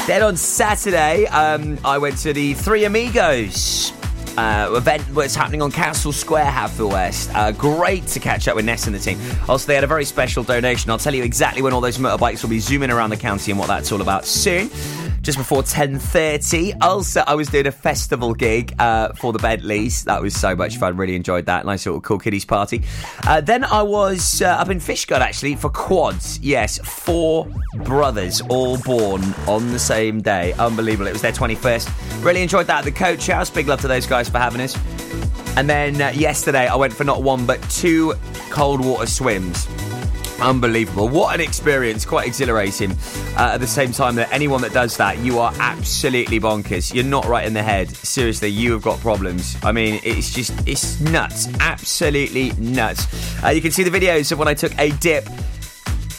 Then 0.08 0.24
on 0.24 0.36
Saturday, 0.36 1.27
um, 1.27 1.77
I 1.86 2.00
went 2.00 2.17
to 2.20 2.34
the 2.34 2.55
Three 2.55 2.86
Amigos 2.86 3.94
uh, 4.38 4.74
event 4.75 5.04
that's 5.13 5.36
happening 5.36 5.62
on 5.62 5.72
Castle 5.72 6.12
Square, 6.12 6.46
Haverfordwest. 6.46 7.34
Uh, 7.34 7.51
great 7.51 8.06
to 8.08 8.20
catch 8.20 8.48
up 8.48 8.56
with 8.56 8.65
Ness 8.65 8.88
and 8.88 8.96
the 8.96 9.00
team. 9.00 9.20
Also, 9.48 9.68
they 9.68 9.75
had 9.75 9.84
a 9.84 9.88
very 9.88 10.06
special 10.06 10.44
donation. 10.44 10.92
I'll 10.92 10.98
tell 10.98 11.15
you 11.15 11.24
exactly 11.24 11.62
when 11.62 11.74
all 11.74 11.82
those 11.82 11.98
motorbikes 11.98 12.44
will 12.44 12.50
be 12.50 12.60
zooming 12.60 12.92
around 12.92 13.10
the 13.10 13.18
county 13.18 13.51
and 13.51 13.60
what 13.60 13.68
that's 13.68 13.92
all 13.92 14.01
about 14.01 14.25
soon. 14.25 14.70
Just 15.22 15.39
before 15.39 15.63
10.30. 15.63 16.77
Also, 16.82 17.24
I 17.25 17.34
was 17.34 17.48
doing 17.48 17.65
a 17.65 17.72
festival 17.72 18.36
gig 18.36 18.75
uh, 18.77 19.12
for 19.13 19.34
the 19.34 19.39
Bentleys. 19.39 20.04
That 20.04 20.22
was 20.22 20.39
so 20.39 20.56
much 20.56 20.77
fun. 20.77 20.98
Really 20.98 21.15
enjoyed 21.15 21.48
that. 21.48 21.65
Nice 21.65 21.88
little 21.88 22.00
cool 22.00 22.20
kiddies 22.20 22.46
party. 22.46 22.84
Uh, 23.25 23.42
then 23.42 23.63
I 23.63 23.82
was 23.82 24.44
uh, 24.44 24.50
up 24.50 24.70
in 24.70 24.77
Fishguard, 24.77 25.22
actually, 25.22 25.56
for 25.56 25.72
quads. 25.72 26.38
Yes, 26.42 26.77
four 26.84 27.48
brothers 27.86 28.42
all 28.50 28.77
born 28.77 29.24
on 29.48 29.72
the 29.72 29.80
same 29.80 30.22
day. 30.22 30.54
Unbelievable. 30.54 31.08
It 31.08 31.13
was 31.13 31.24
their 31.24 31.32
21st. 31.32 32.24
Really 32.24 32.44
enjoyed 32.44 32.68
that 32.68 32.80
at 32.80 32.86
the 32.86 32.92
Coach 32.92 33.25
House. 33.25 33.50
Big 33.50 33.68
love 33.68 33.82
to 33.82 33.88
those 33.88 34.06
guys 34.06 34.25
for 34.29 34.39
having 34.39 34.62
us. 34.62 34.77
And 35.58 35.70
then 35.70 36.01
uh, 36.01 36.10
yesterday, 36.10 36.67
I 36.67 36.75
went 36.75 36.94
for 36.94 37.03
not 37.03 37.24
one, 37.24 37.46
but 37.46 37.62
two 37.70 38.13
cold 38.50 38.84
water 38.86 39.05
swims. 39.05 39.67
Unbelievable. 40.41 41.08
What 41.08 41.34
an 41.34 41.41
experience. 41.41 42.05
Quite 42.05 42.27
exhilarating. 42.27 42.91
Uh, 43.38 43.51
at 43.53 43.62
the 43.62 43.67
same 43.67 43.91
time, 43.91 44.15
that 44.15 44.32
anyone 44.34 44.62
that 44.62 44.74
does 44.74 44.98
that, 44.98 45.17
you 45.20 45.39
are 45.39 45.53
absolutely 45.60 46.39
bonkers. 46.39 46.94
You're 46.94 47.05
not 47.05 47.25
right 47.25 47.46
in 47.46 47.53
the 47.53 47.63
head. 47.63 47.89
Seriously, 47.89 48.50
you 48.50 48.74
have 48.74 48.82
got 48.82 49.00
problems. 49.00 49.55
I 49.63 49.72
mean, 49.72 50.01
it's 50.03 50.34
just, 50.34 50.51
it's 50.67 51.00
nuts. 51.00 51.48
Absolutely 51.62 52.51
nuts. 52.58 53.08
Uh, 53.44 53.50
you 53.50 53.62
can 53.62 53.72
see 53.72 53.84
the 53.84 53.98
videos 53.98 54.32
of 54.32 54.39
when 54.39 54.50
I 54.50 54.53
took 54.53 54.77
a 54.77 54.91
dip 54.98 55.27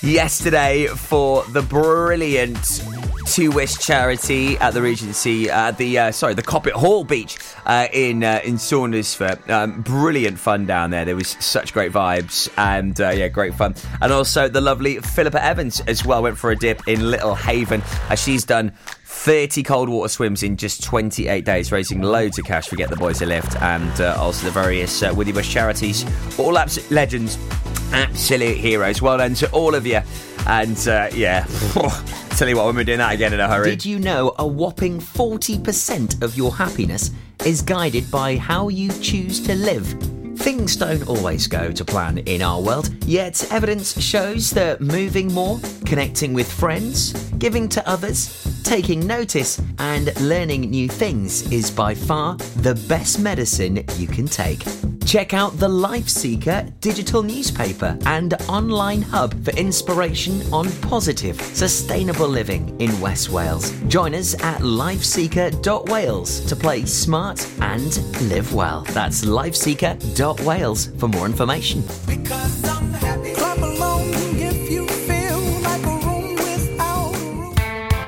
yesterday 0.03 0.87
for 0.87 1.45
the 1.45 1.63
brilliant 1.63 2.83
to 3.27 3.49
Wish 3.51 3.79
charity 3.79 4.57
at 4.59 4.75
the 4.75 4.83
Regency, 4.83 5.51
uh, 5.51 5.71
the 5.73 5.99
uh, 5.99 6.13
sorry, 6.13 6.35
the 6.35 6.43
Coppet 6.43 6.73
Hall 6.73 7.05
Beach 7.05 7.39
uh, 7.65 7.89
in 7.93 8.23
uh, 8.25 8.41
in 8.45 8.55
Saundersfoot. 8.55 9.49
Um, 9.51 9.83
brilliant 9.83 10.39
fun 10.39 10.67
down 10.67 10.91
there. 10.91 11.05
There 11.05 11.17
was 11.17 11.29
such 11.41 11.73
great 11.73 11.93
vibes 11.93 12.49
and 12.57 13.01
uh, 13.01 13.11
yeah, 13.11 13.29
great 13.29 13.55
fun. 13.55 13.75
And 14.01 14.13
also 14.13 14.49
the 14.49 14.61
lovely 14.61 14.99
Philippa 14.99 15.43
Evans 15.43 15.81
as 15.81 16.05
well 16.05 16.23
went 16.23 16.39
for 16.39 16.51
a 16.51 16.57
dip 16.57 16.87
in 16.87 17.11
Little 17.11 17.35
Haven 17.35 17.83
she's 18.17 18.45
done 18.45 18.73
30 19.05 19.63
cold 19.63 19.89
water 19.89 20.09
swims 20.09 20.43
in 20.43 20.57
just 20.57 20.83
28 20.83 21.45
days, 21.45 21.73
raising 21.73 22.03
loads 22.03 22.39
of 22.39 22.45
cash 22.45 22.69
for 22.69 22.77
Get 22.77 22.91
the 22.91 22.97
Boys 22.97 23.23
a 23.23 23.27
Lift 23.27 23.57
and 23.63 24.01
uh, 24.01 24.17
also 24.19 24.45
the 24.45 24.53
various 24.53 25.03
uh, 25.03 25.13
Woody 25.15 25.33
Bush 25.33 25.51
charities. 25.51 26.05
All 26.39 26.59
absolute 26.59 26.91
legends, 26.91 27.39
absolute 27.93 28.57
heroes. 28.57 29.01
Well 29.01 29.19
done 29.19 29.35
to 29.35 29.51
all 29.53 29.75
of 29.75 29.87
you. 29.87 30.01
And 30.47 30.77
uh, 30.89 31.09
yeah, 31.13 31.47
tell 32.37 32.49
you 32.49 32.57
what, 32.57 32.67
when 32.67 32.77
we're 32.77 32.85
doing 32.85 32.99
that 32.99 33.15
again 33.15 33.33
in 33.33 33.41
a 33.41 33.49
hurry. 33.49 33.71
Did 33.71 33.85
you 33.85 33.99
know 33.99 34.35
a 34.39 34.47
whopping 34.47 35.01
40% 35.01 36.23
of 36.23 36.37
your 36.37 36.55
happiness 36.55 37.11
is 37.45 37.63
guided 37.63 38.11
by 38.11 38.37
how 38.37 38.69
you 38.69 38.93
choose 39.01 39.41
to 39.47 39.55
live? 39.55 39.87
Things 40.37 40.77
don't 40.77 41.09
always 41.09 41.47
go 41.47 41.73
to 41.73 41.85
plan 41.85 42.19
in 42.19 42.43
our 42.43 42.61
world, 42.61 42.91
yet 43.05 43.51
evidence 43.51 43.99
shows 44.01 44.51
that 44.51 44.83
moving 44.83 45.33
more, 45.33 45.59
connecting 45.87 46.35
with 46.35 46.51
friends, 46.51 47.15
giving 47.39 47.71
to 47.71 47.89
others, 47.89 48.63
taking 48.63 49.07
notice, 49.07 49.61
and 49.79 50.15
learning 50.21 50.71
new 50.71 50.89
things 50.89 51.51
is 51.51 51.71
by 51.71 51.95
far 51.95 52.37
the 52.57 52.75
best 52.87 53.19
medicine 53.19 53.83
you 53.97 54.07
can 54.07 54.27
take. 54.27 54.63
Check 55.07 55.35
out 55.35 55.57
the 55.57 55.69
Life 55.69 56.09
Seeker 56.09 56.67
digital 56.81 57.23
newspaper 57.23 57.97
and 58.07 58.35
online 58.49 59.03
hub 59.03 59.41
for 59.45 59.53
inspiration 59.53 60.43
on 60.53 60.69
positive, 60.83 61.41
sustainable 61.41 62.27
living 62.27 62.79
in 62.81 63.01
West 63.01 63.31
Wales. 63.31 63.71
Join 63.87 64.17
us 64.17 64.35
at 64.43 64.63
lifeseeker.wales 64.63 66.41
to 66.41 66.57
play 66.57 66.85
smart 66.85 67.49
and 67.61 67.97
live 68.29 68.53
well. 68.53 68.83
That's 68.89 69.25
lifeseeker.wales 69.25 70.87
for 70.99 71.09
more 71.09 71.27
information. 71.27 71.85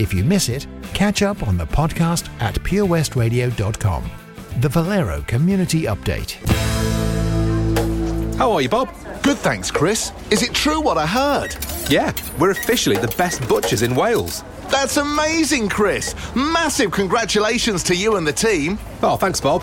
If 0.00 0.14
you 0.14 0.24
miss 0.24 0.48
it, 0.48 0.66
catch 0.94 1.20
up 1.20 1.46
on 1.46 1.58
the 1.58 1.66
podcast 1.66 2.30
at 2.40 2.54
purewestradio.com. 2.54 4.10
The 4.60 4.68
Valero 4.70 5.20
Community 5.26 5.82
Update. 5.82 6.32
How 8.38 8.50
are 8.52 8.62
you, 8.62 8.70
Bob? 8.70 8.88
Good, 9.22 9.36
thanks, 9.36 9.70
Chris. 9.70 10.12
Is 10.30 10.42
it 10.42 10.54
true 10.54 10.80
what 10.80 10.96
I 10.96 11.06
heard? 11.06 11.54
Yeah, 11.90 12.14
we're 12.38 12.52
officially 12.52 12.96
the 12.96 13.14
best 13.18 13.46
butchers 13.46 13.82
in 13.82 13.94
Wales. 13.94 14.42
That's 14.70 14.96
amazing, 14.96 15.68
Chris. 15.68 16.14
Massive 16.34 16.90
congratulations 16.92 17.82
to 17.82 17.94
you 17.94 18.16
and 18.16 18.26
the 18.26 18.32
team. 18.32 18.78
Oh, 19.02 19.18
thanks, 19.18 19.38
Bob. 19.38 19.62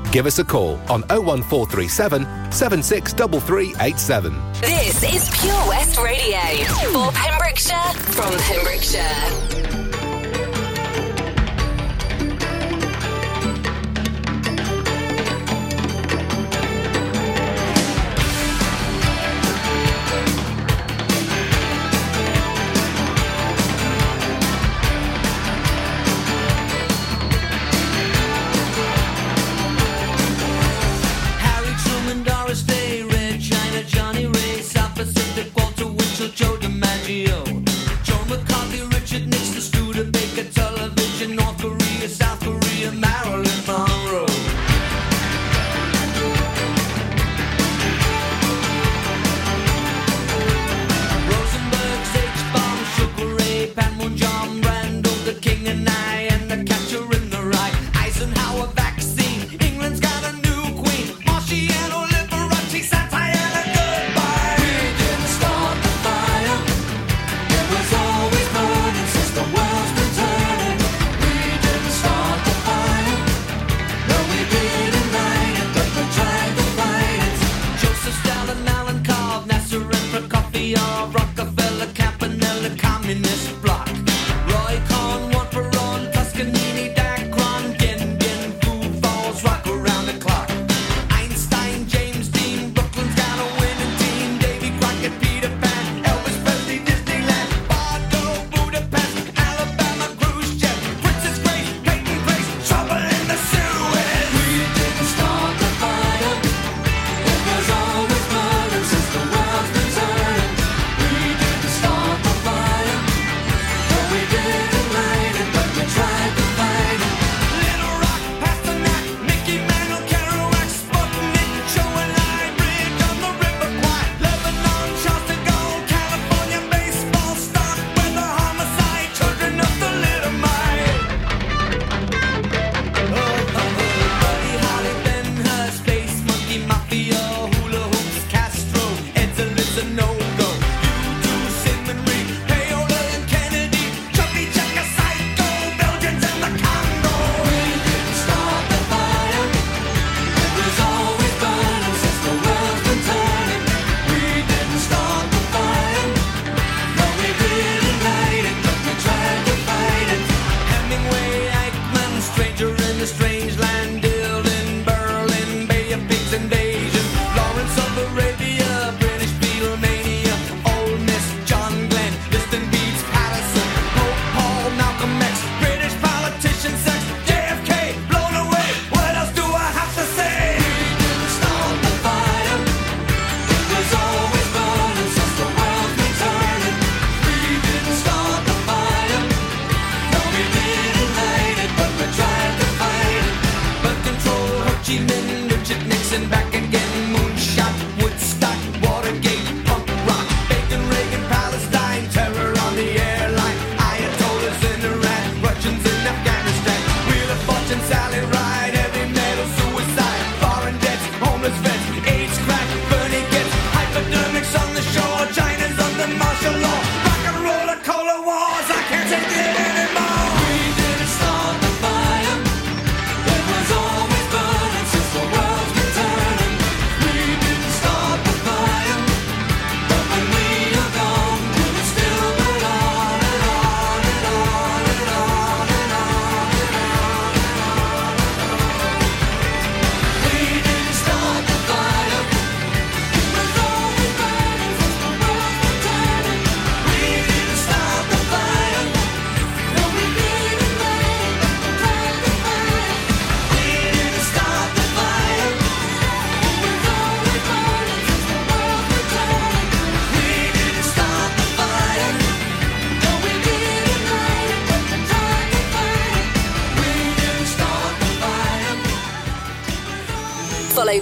Give 0.11 0.25
us 0.25 0.39
a 0.39 0.43
call 0.43 0.73
on 0.89 1.03
01437 1.03 2.51
763387. 2.51 4.33
This 4.59 5.03
is 5.03 5.29
Pure 5.41 5.67
West 5.69 5.97
Radio 5.99 6.37
for 6.91 7.11
Pembrokeshire 7.13 7.93
from 8.11 8.33
Pembrokeshire. 8.37 9.70
and 58.21 58.37
how 58.37 58.63
about 58.65 58.80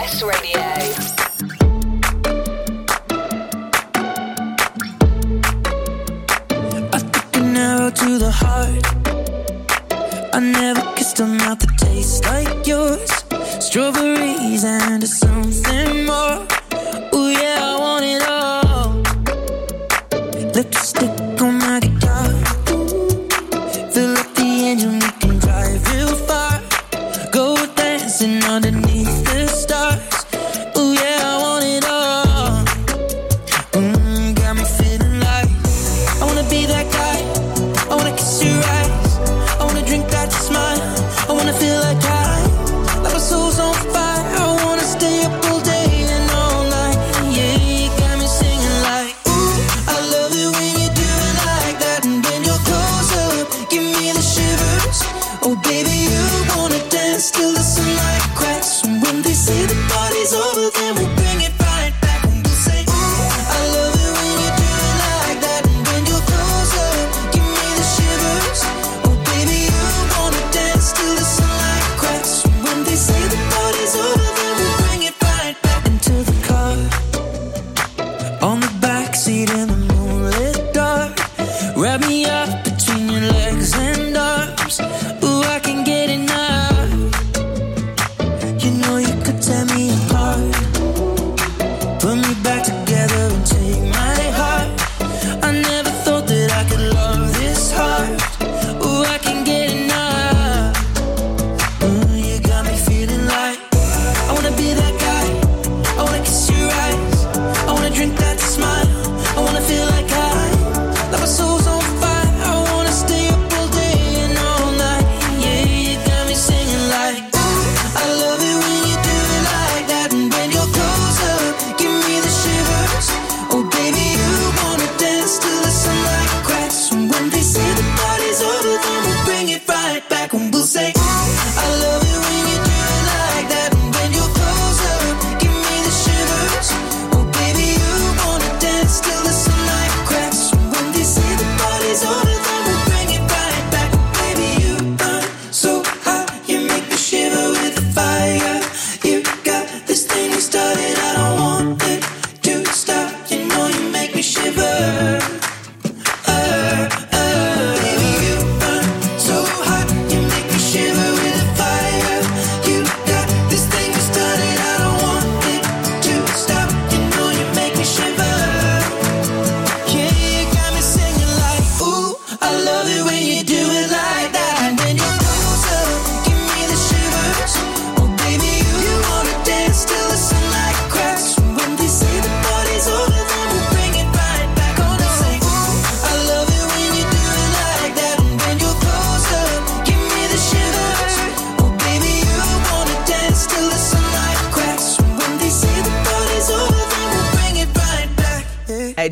West 0.00 0.22
Radio. 0.22 0.79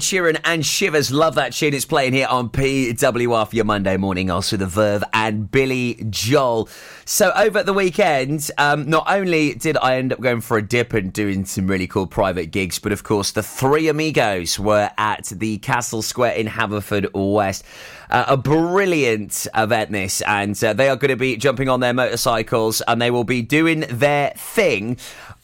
Sheeran 0.09 0.41
and 0.43 0.65
Shivers. 0.65 1.13
Love 1.13 1.35
that 1.35 1.53
tune. 1.53 1.75
It's 1.75 1.85
playing 1.85 2.15
here 2.15 2.29
on 2.29 2.49
PWR 2.49 3.47
for 3.47 3.55
your 3.55 3.67
Monday 3.67 3.99
morning. 3.99 4.31
Also, 4.31 4.57
the 4.57 4.65
Verve 4.65 5.05
and 5.13 5.51
Billy 5.51 6.03
Joel. 6.09 6.71
So, 7.05 7.31
over 7.37 7.63
the 7.63 7.75
weekend, 7.75 8.51
um, 8.57 8.89
not 8.89 9.05
only 9.07 9.53
did 9.53 9.77
I 9.77 9.97
end 9.97 10.15
up 10.15 10.21
going 10.21 10.41
for 10.41 10.57
a 10.57 10.67
dip 10.67 10.95
and 10.95 11.13
doing 11.13 11.45
some 11.45 11.67
really 11.67 11.87
cool 11.87 12.07
private 12.07 12.47
gigs, 12.47 12.79
but 12.79 12.91
of 12.91 13.05
course, 13.05 13.33
the 13.33 13.43
three 13.43 13.87
amigos 13.89 14.59
were 14.59 14.91
at 14.97 15.27
the 15.27 15.59
Castle 15.59 16.01
Square 16.01 16.33
in 16.37 16.47
Haverfordwest. 16.47 17.63
Uh, 18.09 18.25
a 18.29 18.37
brilliant 18.39 19.47
event, 19.55 19.93
this, 19.93 20.23
and 20.23 20.65
uh, 20.65 20.73
they 20.73 20.89
are 20.89 20.97
going 20.97 21.11
to 21.11 21.17
be 21.17 21.37
jumping 21.37 21.69
on 21.69 21.81
their 21.81 21.93
motorcycles 21.93 22.81
and 22.81 23.03
they 23.03 23.11
will 23.11 23.25
be 23.25 23.43
doing 23.43 23.81
their 23.91 24.31
thing 24.31 24.97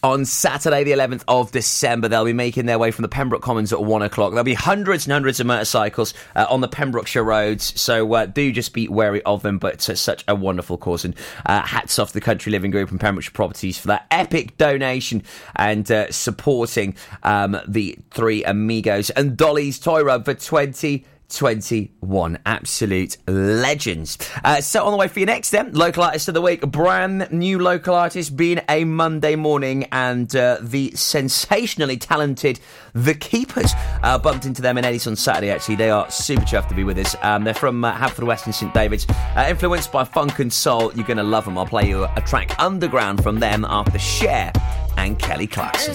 on 0.04 0.26
Saturday, 0.26 0.84
the 0.84 0.90
11th 0.90 1.24
of 1.26 1.50
December. 1.50 2.08
They'll 2.08 2.26
be 2.26 2.34
making 2.34 2.66
their 2.66 2.78
way 2.78 2.90
from 2.90 3.02
the 3.02 3.08
Pembroke 3.08 3.40
Commons 3.40 3.72
at 3.72 3.82
one 3.82 4.02
o'clock. 4.02 4.32
There'll 4.32 4.44
be 4.44 4.52
hundreds 4.52 5.06
and 5.06 5.12
hundreds 5.14 5.40
of 5.40 5.46
motorcycles 5.46 6.12
uh, 6.36 6.44
on 6.50 6.60
the 6.60 6.68
Pembrokeshire 6.68 7.24
roads, 7.24 7.80
so 7.80 8.12
uh, 8.12 8.26
do 8.26 8.52
just 8.52 8.74
be 8.74 8.86
wary 8.86 9.22
of 9.22 9.40
them. 9.40 9.58
But 9.58 9.88
it's 9.88 9.98
such 9.98 10.22
a 10.28 10.34
wonderful 10.34 10.76
cause, 10.76 11.06
and 11.06 11.16
uh, 11.46 11.62
hats 11.62 11.98
off 11.98 12.08
to 12.08 12.14
the 12.14 12.20
Country 12.20 12.52
Living 12.52 12.70
Group 12.70 12.90
and 12.90 13.00
Pembrokeshire 13.00 13.32
Properties 13.32 13.78
for 13.78 13.86
that 13.88 14.06
epic 14.10 14.58
donation 14.58 15.22
and 15.56 15.90
uh, 15.90 16.12
supporting 16.12 16.96
um, 17.22 17.58
the 17.66 17.98
three 18.10 18.44
amigos 18.44 19.08
and 19.08 19.38
Dolly's 19.38 19.78
Toy 19.78 20.02
Run 20.02 20.22
for 20.22 20.34
20. 20.34 21.06
21 21.36 22.38
absolute 22.46 23.16
legends. 23.26 24.18
Uh, 24.44 24.60
so 24.60 24.84
on 24.84 24.92
the 24.92 24.96
way 24.96 25.08
for 25.08 25.18
your 25.18 25.26
next 25.26 25.50
then, 25.50 25.72
local 25.72 26.02
artist 26.02 26.28
of 26.28 26.34
the 26.34 26.40
week, 26.40 26.60
brand 26.62 27.30
new 27.30 27.58
local 27.58 27.94
artist 27.94 28.36
being 28.36 28.60
a 28.68 28.84
Monday 28.84 29.36
morning, 29.36 29.84
and 29.92 30.34
uh, 30.36 30.58
the 30.60 30.90
sensationally 30.92 31.96
talented 31.96 32.60
The 32.92 33.14
Keepers 33.14 33.72
uh, 34.02 34.18
bumped 34.18 34.44
into 34.44 34.62
them 34.62 34.78
in 34.78 34.84
Edis 34.84 35.06
on 35.06 35.16
Saturday. 35.16 35.50
Actually, 35.50 35.76
they 35.76 35.90
are 35.90 36.10
super 36.10 36.44
chuffed 36.44 36.68
to 36.68 36.74
be 36.74 36.84
with 36.84 36.98
us. 36.98 37.16
Um, 37.22 37.44
they're 37.44 37.54
from 37.54 37.84
uh, 37.84 37.94
Haverfordwest 37.94 38.46
and 38.46 38.54
St 38.54 38.72
David's, 38.74 39.06
uh, 39.08 39.46
influenced 39.48 39.92
by 39.92 40.04
funk 40.04 40.38
and 40.38 40.52
soul. 40.52 40.92
You're 40.94 41.06
going 41.06 41.16
to 41.16 41.22
love 41.22 41.44
them. 41.44 41.58
I'll 41.58 41.66
play 41.66 41.88
you 41.88 42.04
a 42.04 42.22
track 42.26 42.58
underground 42.58 43.22
from 43.22 43.40
them 43.40 43.64
after 43.64 43.98
Cher 43.98 44.52
and 44.96 45.18
Kelly 45.18 45.46
Clarkson. 45.46 45.94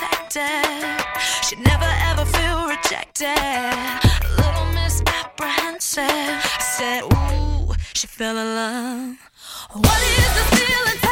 protected. 0.00 1.04
She 1.46 1.56
never 1.56 1.90
ever 2.10 2.24
feel 2.24 2.68
rejected. 2.68 3.26
A 3.26 4.28
little 4.36 4.66
misapprehensive. 4.72 6.04
I 6.04 6.60
said, 6.60 7.02
Ooh, 7.04 7.74
she 7.94 8.06
fell 8.06 8.36
in 8.36 8.54
love. 8.54 9.16
What 9.72 10.02
is 10.02 10.34
the 10.34 10.56
feeling? 10.56 11.09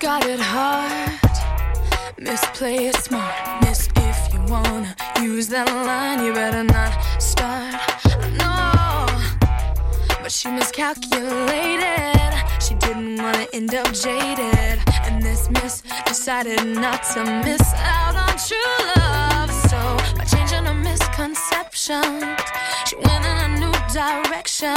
got 0.00 0.24
it 0.24 0.40
hard. 0.40 1.20
Smart. 2.92 3.62
Miss 3.62 3.88
if 3.96 4.32
you 4.32 4.40
wanna 4.48 4.94
use 5.20 5.48
that 5.48 5.66
line, 5.66 6.24
you 6.24 6.32
better 6.32 6.64
not 6.64 6.92
start. 7.20 7.74
No, 8.38 9.06
but 10.22 10.32
she 10.32 10.48
miscalculated. 10.48 12.32
She 12.60 12.74
didn't 12.74 13.18
wanna 13.22 13.46
end 13.52 13.74
up 13.74 13.92
jaded. 13.92 14.78
And 15.06 15.22
this 15.22 15.50
miss 15.50 15.82
decided 16.06 16.64
not 16.66 17.02
to 17.12 17.24
miss 17.44 17.74
out 17.74 18.16
on 18.16 18.34
true 18.48 18.76
love. 18.96 19.50
So 19.68 19.80
by 20.16 20.24
changing 20.24 20.64
her 20.64 20.74
misconception, 20.74 22.36
she 22.86 22.96
went 22.96 23.24
in 23.30 23.36
a 23.46 23.50
new 23.60 23.74
direction 23.92 24.76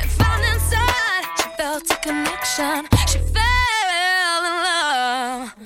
and 0.00 0.10
found 0.18 0.42
inside 0.52 1.24
she 1.38 1.48
felt 1.56 1.90
a 1.90 1.96
connection 1.96 2.88
down. 5.32 5.61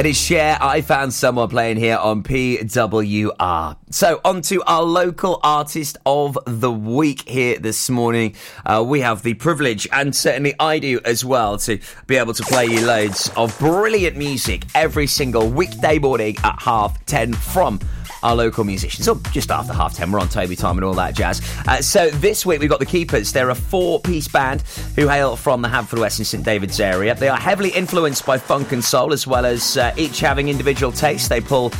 It 0.00 0.06
is 0.06 0.16
Cher. 0.16 0.56
I 0.62 0.80
found 0.80 1.12
someone 1.12 1.50
playing 1.50 1.76
here 1.76 1.98
on 1.98 2.22
PWR. 2.22 3.76
So, 3.90 4.18
on 4.24 4.40
to 4.40 4.62
our 4.62 4.82
local 4.82 5.40
artist 5.42 5.98
of 6.06 6.38
the 6.46 6.72
week 6.72 7.28
here 7.28 7.58
this 7.58 7.90
morning. 7.90 8.34
Uh, 8.64 8.82
we 8.86 9.02
have 9.02 9.22
the 9.22 9.34
privilege, 9.34 9.86
and 9.92 10.16
certainly 10.16 10.54
I 10.58 10.78
do 10.78 11.00
as 11.04 11.22
well, 11.22 11.58
to 11.58 11.78
be 12.06 12.16
able 12.16 12.32
to 12.32 12.42
play 12.44 12.64
you 12.64 12.80
loads 12.80 13.30
of 13.36 13.58
brilliant 13.58 14.16
music 14.16 14.64
every 14.74 15.06
single 15.06 15.50
weekday 15.50 15.98
morning 15.98 16.34
at 16.44 16.62
half 16.62 17.04
10 17.04 17.34
from 17.34 17.78
our 18.22 18.36
local 18.36 18.64
musicians. 18.64 19.04
So 19.04 19.20
just 19.32 19.50
after 19.50 19.72
half 19.72 19.94
ten, 19.94 20.12
we're 20.12 20.20
on 20.20 20.28
Toby 20.28 20.56
time 20.56 20.76
and 20.76 20.84
all 20.84 20.94
that 20.94 21.14
jazz. 21.14 21.40
Uh, 21.66 21.80
so 21.80 22.10
this 22.10 22.44
week 22.44 22.60
we've 22.60 22.70
got 22.70 22.80
the 22.80 22.86
Keepers. 22.86 23.32
They're 23.32 23.50
a 23.50 23.54
four-piece 23.54 24.28
band 24.28 24.62
who 24.96 25.08
hail 25.08 25.36
from 25.36 25.62
the 25.62 25.68
Haverfordwest 25.68 26.18
and 26.18 26.26
St 26.26 26.44
David's 26.44 26.80
area. 26.80 27.14
They 27.14 27.28
are 27.28 27.38
heavily 27.38 27.70
influenced 27.70 28.26
by 28.26 28.38
funk 28.38 28.72
and 28.72 28.84
soul, 28.84 29.12
as 29.12 29.26
well 29.26 29.46
as 29.46 29.76
uh, 29.76 29.94
each 29.96 30.20
having 30.20 30.48
individual 30.48 30.92
tastes. 30.92 31.28
They 31.28 31.40
pull 31.40 31.72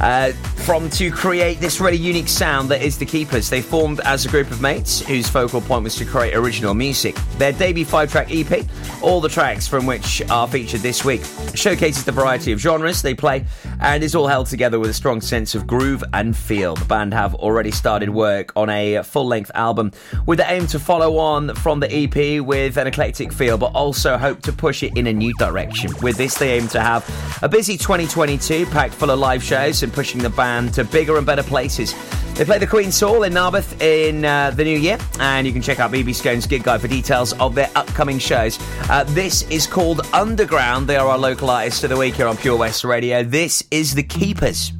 uh, 0.00 0.32
from 0.66 0.90
to 0.90 1.10
create 1.10 1.60
this 1.60 1.80
really 1.80 1.96
unique 1.96 2.28
sound 2.28 2.68
that 2.68 2.82
is 2.82 2.98
the 2.98 3.06
Keepers. 3.06 3.48
They 3.48 3.62
formed 3.62 4.00
as 4.00 4.24
a 4.24 4.28
group 4.28 4.50
of 4.50 4.60
mates 4.60 5.00
whose 5.00 5.28
focal 5.28 5.60
point 5.60 5.84
was 5.84 5.94
to 5.96 6.04
create 6.04 6.34
original 6.34 6.74
music. 6.74 7.14
Their 7.38 7.52
debut 7.52 7.84
five-track 7.84 8.28
EP, 8.30 8.66
all 9.00 9.20
the 9.20 9.28
tracks 9.28 9.68
from 9.68 9.86
which 9.86 10.22
are 10.28 10.48
featured 10.48 10.80
this 10.80 11.04
week, 11.04 11.22
showcases 11.54 12.04
the 12.04 12.12
variety 12.12 12.52
of 12.52 12.58
genres 12.58 13.00
they 13.00 13.14
play 13.14 13.44
and 13.80 14.02
is 14.02 14.14
all 14.14 14.26
held 14.26 14.48
together 14.48 14.80
with 14.80 14.90
a 14.90 14.94
strong 14.94 15.20
sense 15.20 15.54
of 15.54 15.66
groove 15.66 16.02
and 16.12 16.36
feel. 16.36 16.74
The 16.74 16.84
band 16.84 17.14
have 17.14 17.34
already 17.36 17.70
started 17.70 18.10
work 18.10 18.52
on 18.56 18.68
a 18.68 19.02
full-length 19.02 19.52
album 19.54 19.92
with 20.26 20.38
the 20.38 20.50
aim 20.50 20.66
to 20.68 20.78
follow 20.78 21.18
on 21.18 21.54
from 21.54 21.80
the 21.80 21.92
EP 21.92 22.42
with 22.44 22.76
an 22.76 22.86
eclectic 22.86 23.32
feel, 23.32 23.56
but 23.56 23.72
also 23.74 24.16
hope 24.18 24.42
to 24.42 24.52
push 24.52 24.82
it 24.82 24.96
in 24.96 25.06
a 25.06 25.12
new 25.12 25.32
direction. 25.34 25.92
With 26.02 26.16
this, 26.16 26.36
they 26.36 26.58
aim 26.58 26.68
to 26.68 26.80
have 26.80 27.04
a 27.42 27.48
busy 27.48 27.76
2022 27.76 28.66
packed 28.66 28.94
full 28.94 29.10
of 29.10 29.18
live 29.18 29.42
shows 29.42 29.82
pushing 29.92 30.22
the 30.22 30.30
band 30.30 30.74
to 30.74 30.84
bigger 30.84 31.16
and 31.16 31.26
better 31.26 31.42
places. 31.42 31.94
They 32.34 32.44
play 32.44 32.58
the 32.58 32.66
Queen's 32.66 33.00
Hall 33.00 33.22
in 33.22 33.32
Narberth 33.32 33.80
in 33.80 34.24
uh, 34.24 34.50
the 34.50 34.64
new 34.64 34.78
year, 34.78 34.98
and 35.20 35.46
you 35.46 35.52
can 35.52 35.62
check 35.62 35.80
out 35.80 35.90
BBSkone's 35.90 36.46
gig 36.46 36.64
guide 36.64 36.80
for 36.80 36.88
details 36.88 37.32
of 37.40 37.54
their 37.54 37.70
upcoming 37.74 38.18
shows. 38.18 38.58
Uh, 38.90 39.04
this 39.08 39.48
is 39.50 39.66
called 39.66 40.02
Underground. 40.12 40.86
They 40.86 40.96
are 40.96 41.08
our 41.08 41.18
local 41.18 41.48
artists 41.48 41.82
of 41.84 41.90
the 41.90 41.96
week 41.96 42.14
here 42.14 42.26
on 42.26 42.36
Pure 42.36 42.58
West 42.58 42.84
Radio. 42.84 43.22
This 43.22 43.64
is 43.70 43.94
The 43.94 44.02
Keepers. 44.02 44.72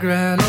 Shake, 0.00 0.39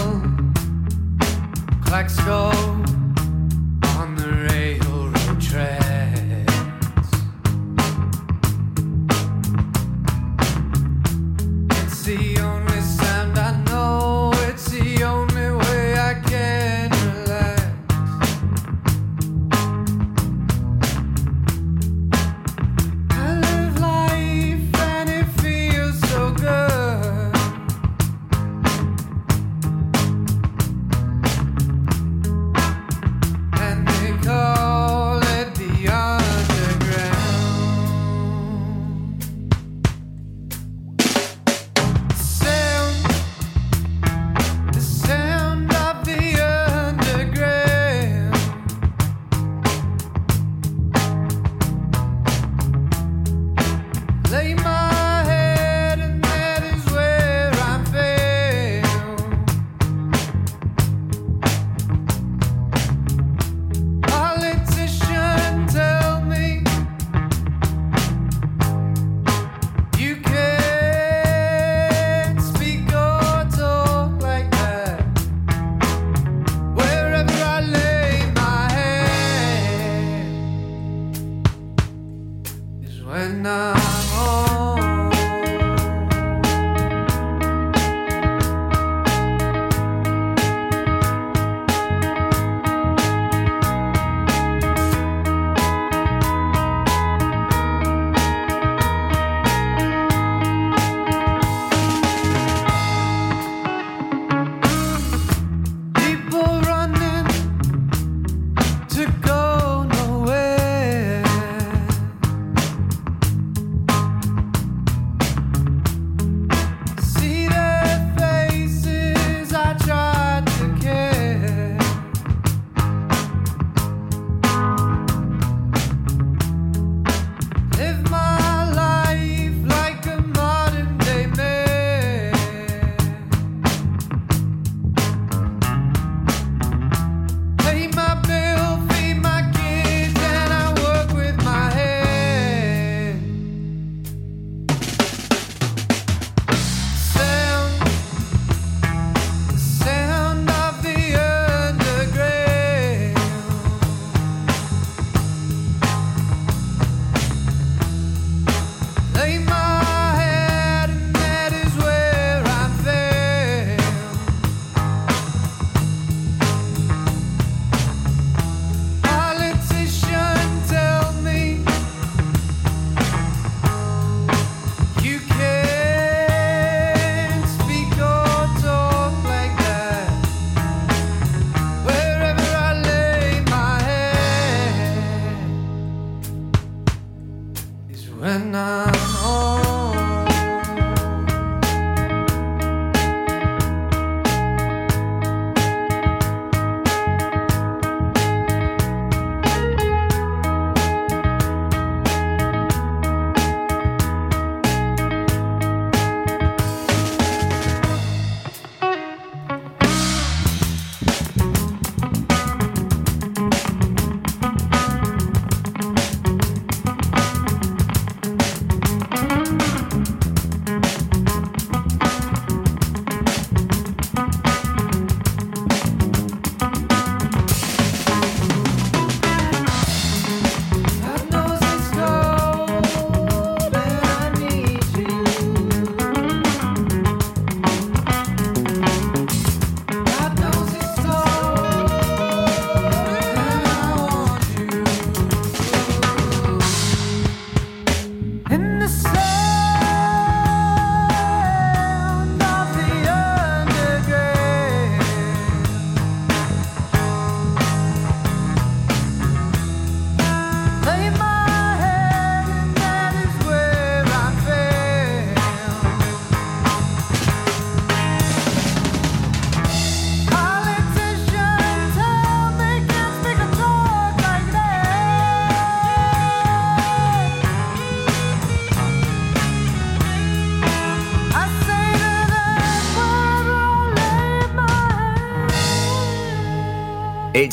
when 188.51 188.55
I'm 188.55 189.60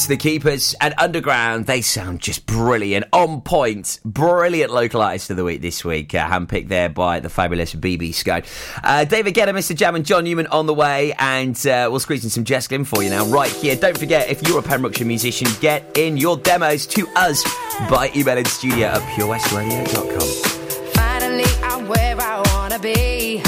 the 0.09 0.17
Keepers 0.17 0.75
and 0.81 0.95
Underground. 0.97 1.67
They 1.67 1.83
sound 1.83 2.21
just 2.21 2.47
brilliant, 2.47 3.05
on 3.13 3.43
point, 3.43 4.01
brilliant 4.05 4.73
local 4.73 5.03
artist 5.03 5.31
of 5.31 5.37
the 5.37 5.45
week 5.45 5.61
this 5.61 5.85
week. 5.85 6.15
Uh, 6.15 6.27
handpicked 6.27 6.69
there 6.69 6.89
by 6.89 7.21
the 7.21 7.29
fabulous 7.29 7.75
BB 7.75 8.15
Sky. 8.15 8.43
Uh, 8.83 9.05
David 9.05 9.35
Guetta, 9.35 9.49
MistaJam, 9.49 9.95
and 9.95 10.07
John 10.07 10.25
Newman 10.25 10.47
on 10.49 10.67
the 10.67 10.75
way, 10.75 11.13
and 11.19 11.55
uh, 11.67 11.89
we'll 11.91 12.01
squeeze 12.01 12.25
in 12.25 12.31
some 12.31 12.45
Jess 12.45 12.67
Glynne 12.67 12.85
for 12.85 13.03
you 13.03 13.11
now, 13.11 13.27
right 13.27 13.51
here. 13.51 13.77
Don't 13.77 13.97
forget, 13.97 14.29
if 14.31 14.47
you're 14.49 14.59
a 14.59 14.63
Pembrokeshire 14.63 15.07
musician, 15.07 15.47
get 15.61 15.85
in 15.97 16.17
your 16.17 16.39
demos 16.39 16.87
to 16.89 17.07
us 17.15 17.45
by 17.91 18.11
emailing 18.17 18.47
studio 18.47 18.87
at 18.87 19.03
purewestradio.com. 19.03 20.93
Finally, 20.95 21.45
I'm 21.63 21.87
where 21.87 22.19
I 22.19 22.43
wanna 22.55 22.79
be. 22.79 23.43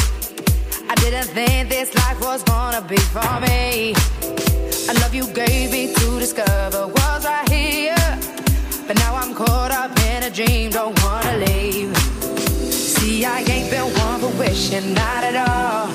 I 0.88 0.94
didn't 0.96 1.28
think 1.28 1.70
this 1.70 1.94
life 1.94 2.20
was 2.20 2.42
gonna 2.44 2.82
be 2.82 2.98
for 2.98 3.40
me. 3.40 3.94
I 4.90 4.92
love 4.94 5.14
you 5.14 5.24
gave 5.28 5.70
me 5.70 5.94
to 5.94 6.18
discover 6.18 6.88
was 6.88 7.24
right 7.24 7.48
here. 7.48 7.94
But 8.88 8.96
now 8.96 9.14
I'm 9.14 9.36
caught 9.36 9.70
up 9.70 9.96
in 10.10 10.24
a 10.24 10.30
dream, 10.30 10.72
don't 10.72 11.00
wanna 11.04 11.36
leave. 11.46 11.96
See, 12.72 13.24
I 13.24 13.38
ain't 13.38 13.70
been 13.70 13.84
one 13.84 14.18
for 14.18 14.36
wishing, 14.36 14.92
not 14.92 15.22
at 15.22 15.36
all. 15.48 15.86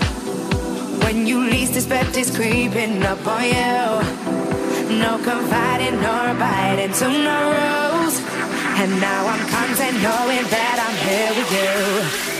When 1.04 1.28
you 1.28 1.42
least 1.42 1.76
expect 1.76 2.16
it's 2.16 2.34
creeping 2.34 3.04
up 3.04 3.28
on 3.28 3.44
you. 3.44 4.96
No 5.04 5.20
confiding 5.22 6.00
nor 6.00 6.34
biting 6.40 6.94
to 6.94 7.08
no 7.10 7.40
rules. 7.60 8.16
And 8.80 8.92
now 9.02 9.28
I'm 9.28 9.44
content 9.50 9.96
knowing 10.08 10.46
that 10.56 10.78
I'm 10.86 10.96
here 11.06 11.32
with 11.36 12.30
you. 12.30 12.35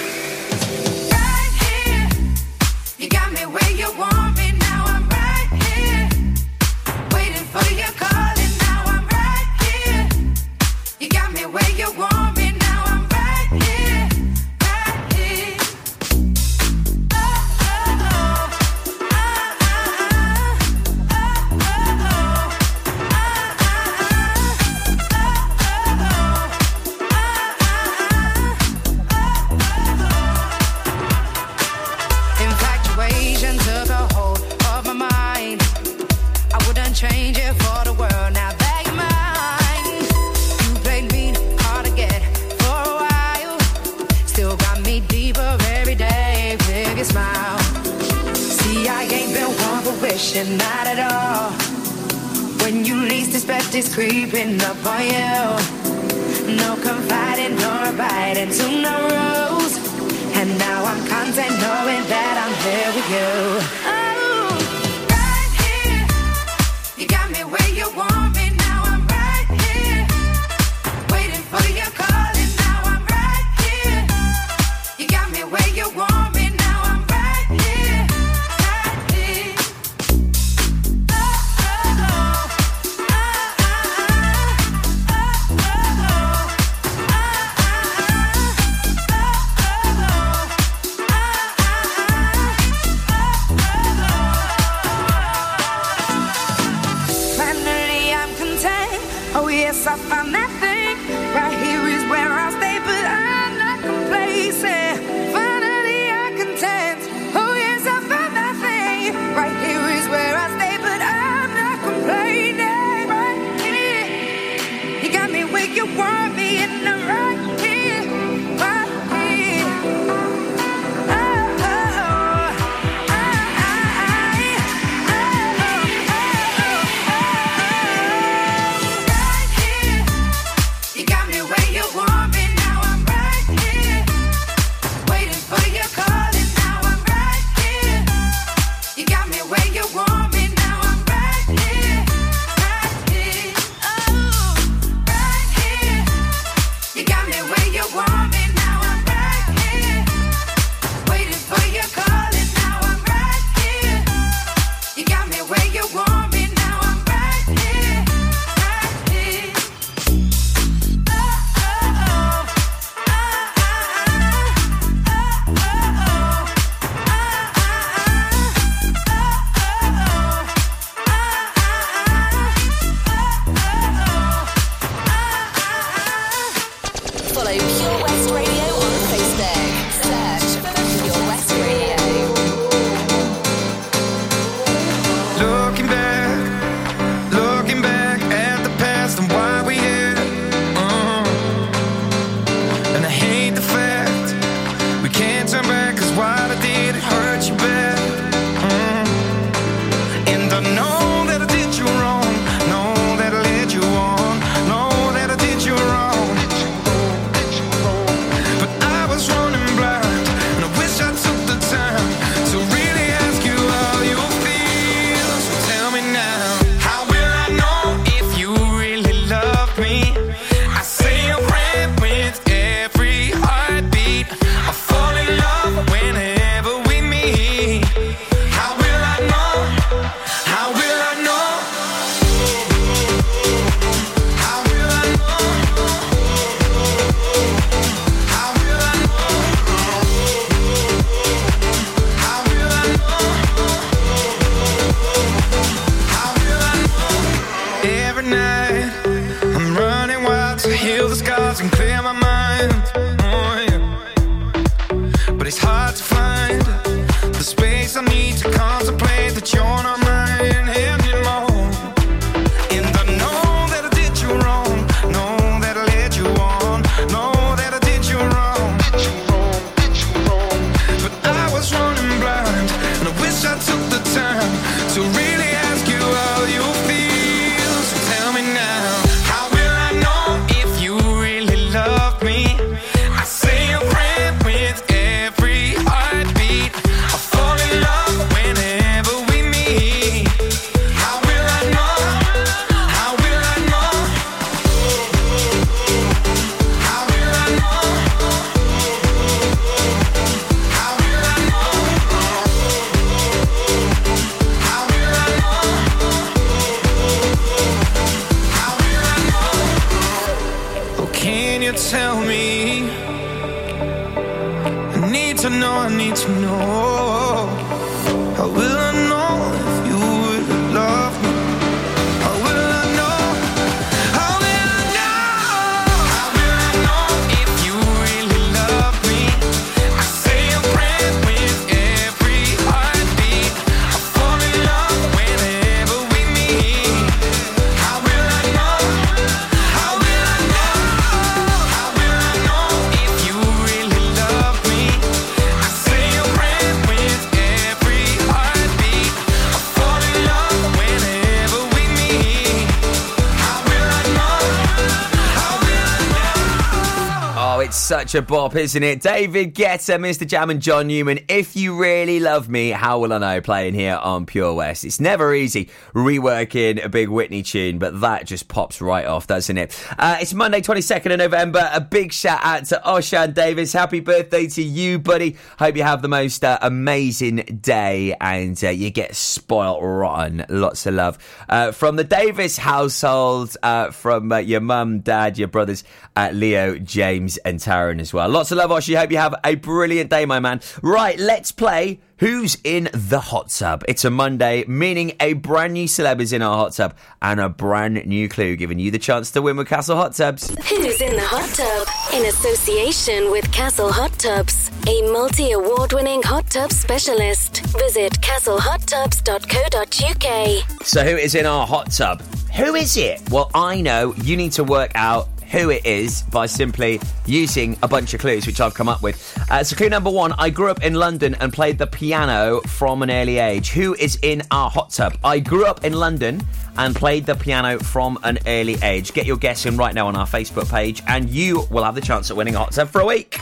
Such 358.06 358.14
a 358.14 358.22
bop, 358.22 358.56
isn't 358.56 358.84
it? 358.84 359.02
David 359.02 359.56
Guetta, 359.56 359.98
MistaJam, 359.98 360.52
and 360.52 360.62
John 360.62 360.86
Newman. 360.86 361.22
If 361.28 361.56
you 361.56 361.76
really 361.76 362.20
love 362.20 362.48
me, 362.48 362.70
how 362.70 363.00
will 363.00 363.12
I 363.12 363.18
know? 363.18 363.42
Playing 363.42 363.74
here 363.74 363.96
on 363.96 364.28
Pure 364.28 364.54
West. 364.54 364.86
It's 364.86 365.00
never 365.00 365.34
easy 365.34 365.72
reworking 365.96 366.86
a 366.86 366.88
big 366.88 367.10
Whitney 367.10 367.42
tune, 367.42 367.80
but 367.80 368.02
that 368.02 368.28
just 368.28 368.48
pops 368.48 368.80
right 368.80 369.08
off, 369.08 369.26
doesn't 369.26 369.58
it? 369.58 369.84
Uh, 369.98 370.20
it's 370.22 370.36
Monday, 370.36 370.62
22nd 370.62 371.14
of 371.14 371.18
November. 371.18 371.68
A 371.74 371.82
big 371.82 372.14
shout 372.14 372.42
out 372.44 372.66
to 372.66 372.80
Oshan 372.86 373.34
Davis. 373.34 373.74
Happy 373.74 374.02
birthday 374.02 374.46
to 374.50 374.62
you, 374.62 375.00
buddy. 375.00 375.36
Hope 375.58 375.76
you 375.76 375.82
have 375.82 376.04
the 376.04 376.08
most 376.08 376.44
uh, 376.44 376.60
amazing 376.62 377.60
day 377.60 378.16
and 378.22 378.64
uh, 378.64 378.70
you 378.70 378.92
get 378.92 379.16
spoilt 379.16 379.80
rotten. 379.82 380.46
Lots 380.48 380.86
of 380.86 380.94
love. 380.94 381.18
Uh, 381.50 381.72
from 381.72 381.96
the 381.96 382.04
Davis 382.04 382.60
household, 382.60 383.58
uh, 383.64 383.90
from 383.90 384.32
uh, 384.32 384.38
your 384.38 384.62
mum, 384.62 385.00
dad, 385.00 385.40
your 385.40 385.48
brothers, 385.48 385.84
Leo, 386.16 386.78
James, 386.78 387.38
and 387.38 387.58
Taryn 387.60 387.96
as 388.06 388.14
well. 388.14 388.30
Lots 388.30 388.52
of 388.52 388.60
love, 388.60 388.70
Oshi. 388.70 388.96
Hope 388.96 389.12
you 389.12 389.18
have 389.18 389.34
a 389.44 389.56
brilliant 389.56 390.12
day, 390.12 390.26
my 390.26 390.40
man. 390.40 390.62
Right, 390.84 391.18
let's 391.18 391.52
play 391.52 392.00
Who's 392.20 392.58
in 392.64 392.88
the 392.94 393.20
Hot 393.20 393.50
Tub? 393.50 393.84
It's 393.90 394.06
a 394.06 394.10
Monday, 394.10 394.64
meaning 394.70 395.18
a 395.20 395.34
brand 395.34 395.74
new 395.74 395.86
celeb 395.86 396.22
is 396.22 396.32
in 396.32 396.42
our 396.42 396.56
hot 396.56 396.72
tub 396.72 396.96
and 397.22 397.42
a 397.42 397.50
brand 397.50 398.06
new 398.06 398.30
clue 398.30 398.56
giving 398.56 398.80
you 398.80 398.90
the 398.90 399.00
chance 399.00 399.32
to 399.32 399.42
win 399.42 399.58
with 399.58 399.68
Castle 399.68 399.98
Hot 399.98 400.14
Tubs. 400.14 400.50
Who's 400.70 401.02
in 401.02 401.14
the 401.14 401.22
hot 401.22 401.50
tub? 401.50 401.86
In 402.18 402.26
association 402.28 403.32
with 403.32 403.52
Castle 403.52 403.92
Hot 403.92 404.18
Tubs, 404.18 404.72
a 404.88 405.02
multi 405.12 405.52
award 405.52 405.92
winning 405.92 406.24
hot 406.24 406.50
tub 406.50 406.72
specialist. 406.72 407.66
Visit 407.78 408.14
castlehottubs.co.uk. 408.22 410.88
So, 410.88 411.04
who 411.04 411.18
is 411.18 411.36
in 411.36 411.46
our 411.46 411.68
hot 411.68 411.92
tub? 411.92 412.22
Who 412.56 412.76
is 412.76 412.96
it? 412.96 413.22
Well, 413.30 413.52
I 413.54 413.82
know 413.82 414.14
you 414.24 414.38
need 414.38 414.54
to 414.54 414.64
work 414.64 414.94
out 414.96 415.28
who 415.56 415.70
it 415.70 415.86
is 415.86 416.24
by 416.24 416.46
simply 416.46 417.00
using 417.26 417.78
a 417.82 417.88
bunch 417.88 418.14
of 418.14 418.20
clues 418.20 418.46
which 418.46 418.60
I've 418.60 418.74
come 418.74 418.90
up 418.90 419.02
with. 419.02 419.16
Uh, 419.50 419.64
so, 419.64 419.78
clue 419.78 419.88
number 419.88 420.10
one 420.10 420.34
I 420.34 420.50
grew 420.50 420.70
up 420.70 420.84
in 420.84 420.96
London 420.96 421.34
and 421.36 421.54
played 421.54 421.78
the 421.78 421.88
piano 421.88 422.60
from 422.62 423.02
an 423.02 423.10
early 423.10 423.38
age. 423.38 423.70
Who 423.70 423.94
is 423.94 424.20
in 424.22 424.42
our 424.52 424.70
hot 424.70 424.90
tub? 424.90 425.18
I 425.24 425.40
grew 425.40 425.66
up 425.66 425.86
in 425.86 425.94
London 425.94 426.44
and 426.78 426.94
played 426.94 427.26
the 427.26 427.36
piano 427.36 427.80
from 427.80 428.20
an 428.24 428.38
early 428.46 428.76
age. 428.84 429.14
Get 429.14 429.26
your 429.26 429.38
guess 429.38 429.66
in 429.66 429.78
right 429.78 429.96
now 429.96 430.08
on 430.08 430.18
our 430.18 430.28
Facebook 430.28 430.70
page, 430.70 431.02
and 431.08 431.30
you 431.30 431.66
will 431.72 431.86
have 431.86 431.96
the 431.96 432.02
chance 432.02 432.30
at 432.30 432.36
winning 432.36 432.56
a 432.56 432.60
hot 432.60 432.74
tub 432.74 432.90
for 432.90 433.00
a 433.00 433.06
week. 433.06 433.40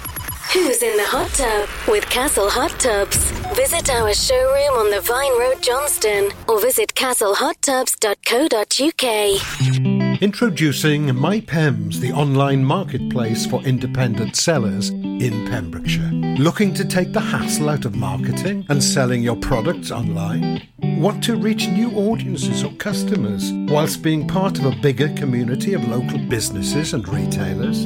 Who's 0.54 0.84
in 0.84 0.96
the 0.98 1.06
hot 1.06 1.32
tub? 1.32 1.68
With 1.88 2.08
Castle 2.12 2.48
Hot 2.48 2.80
Tubs. 2.80 3.18
Visit 3.56 3.90
our 3.90 4.14
showroom 4.14 4.78
on 4.78 4.92
the 4.92 5.02
Vine 5.02 5.36
Road, 5.40 5.64
Johnston, 5.64 6.30
or 6.48 6.62
visit 6.62 6.94
castlehottubs.co.uk. 6.94 9.93
Introducing 10.24 11.08
MyPems, 11.08 11.96
the 12.00 12.14
online 12.14 12.64
marketplace 12.64 13.46
for 13.46 13.62
independent 13.64 14.38
sellers 14.38 14.88
in 14.88 15.46
Pembrokeshire. 15.50 16.14
Looking 16.40 16.74
to 16.76 16.86
take 16.86 17.12
the 17.12 17.20
hassle 17.20 17.68
out 17.68 17.84
of 17.84 17.98
marketing 17.98 18.66
and 18.70 18.82
selling 18.82 19.22
your 19.22 19.36
products 19.36 19.92
online? 19.92 20.66
Want 20.82 21.22
to 21.26 21.36
reach 21.36 21.68
new 21.68 21.92
audiences 21.92 22.64
or 22.64 22.72
customers 22.76 23.52
whilst 23.70 24.02
being 24.02 24.26
part 24.26 24.60
of 24.60 24.66
a 24.66 24.76
bigger 24.78 25.10
community 25.10 25.74
of 25.74 25.86
local 25.90 26.20
businesses 26.20 26.94
and 26.94 27.06
retailers? 27.06 27.86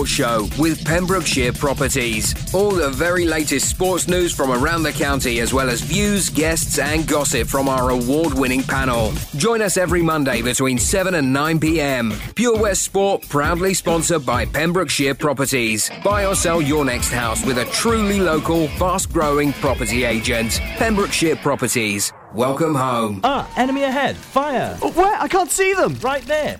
Show 0.05 0.47
with 0.57 0.83
Pembrokeshire 0.85 1.53
Properties. 1.53 2.33
All 2.53 2.71
the 2.71 2.89
very 2.89 3.25
latest 3.25 3.69
sports 3.69 4.07
news 4.07 4.33
from 4.33 4.51
around 4.51 4.83
the 4.83 4.91
county, 4.91 5.39
as 5.39 5.53
well 5.53 5.69
as 5.69 5.81
views, 5.81 6.29
guests, 6.29 6.79
and 6.79 7.07
gossip 7.07 7.47
from 7.47 7.67
our 7.69 7.89
award 7.89 8.33
winning 8.33 8.63
panel. 8.63 9.11
Join 9.37 9.61
us 9.61 9.77
every 9.77 10.01
Monday 10.01 10.41
between 10.41 10.77
7 10.77 11.15
and 11.15 11.31
9 11.31 11.59
pm. 11.59 12.13
Pure 12.35 12.59
West 12.59 12.83
Sport, 12.83 13.27
proudly 13.29 13.73
sponsored 13.73 14.25
by 14.25 14.45
Pembrokeshire 14.45 15.15
Properties. 15.15 15.89
Buy 16.03 16.25
or 16.25 16.35
sell 16.35 16.61
your 16.61 16.85
next 16.85 17.11
house 17.11 17.45
with 17.45 17.57
a 17.57 17.65
truly 17.65 18.19
local, 18.19 18.67
fast 18.69 19.11
growing 19.11 19.53
property 19.53 20.03
agent. 20.03 20.59
Pembrokeshire 20.77 21.35
Properties. 21.37 22.11
Welcome 22.33 22.75
home. 22.75 23.19
Ah, 23.25 23.51
enemy 23.57 23.83
ahead. 23.83 24.15
Fire. 24.15 24.75
where? 24.77 25.21
I 25.21 25.27
can't 25.27 25.51
see 25.51 25.73
them. 25.73 25.95
Right 26.01 26.23
there. 26.23 26.59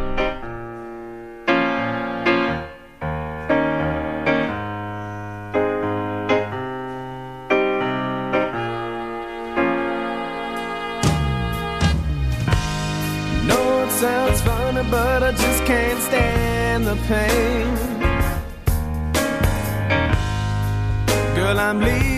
the 16.95 17.01
pain. 17.07 17.67
Girl, 21.35 21.59
I'm 21.59 21.79
leaving 21.79 22.10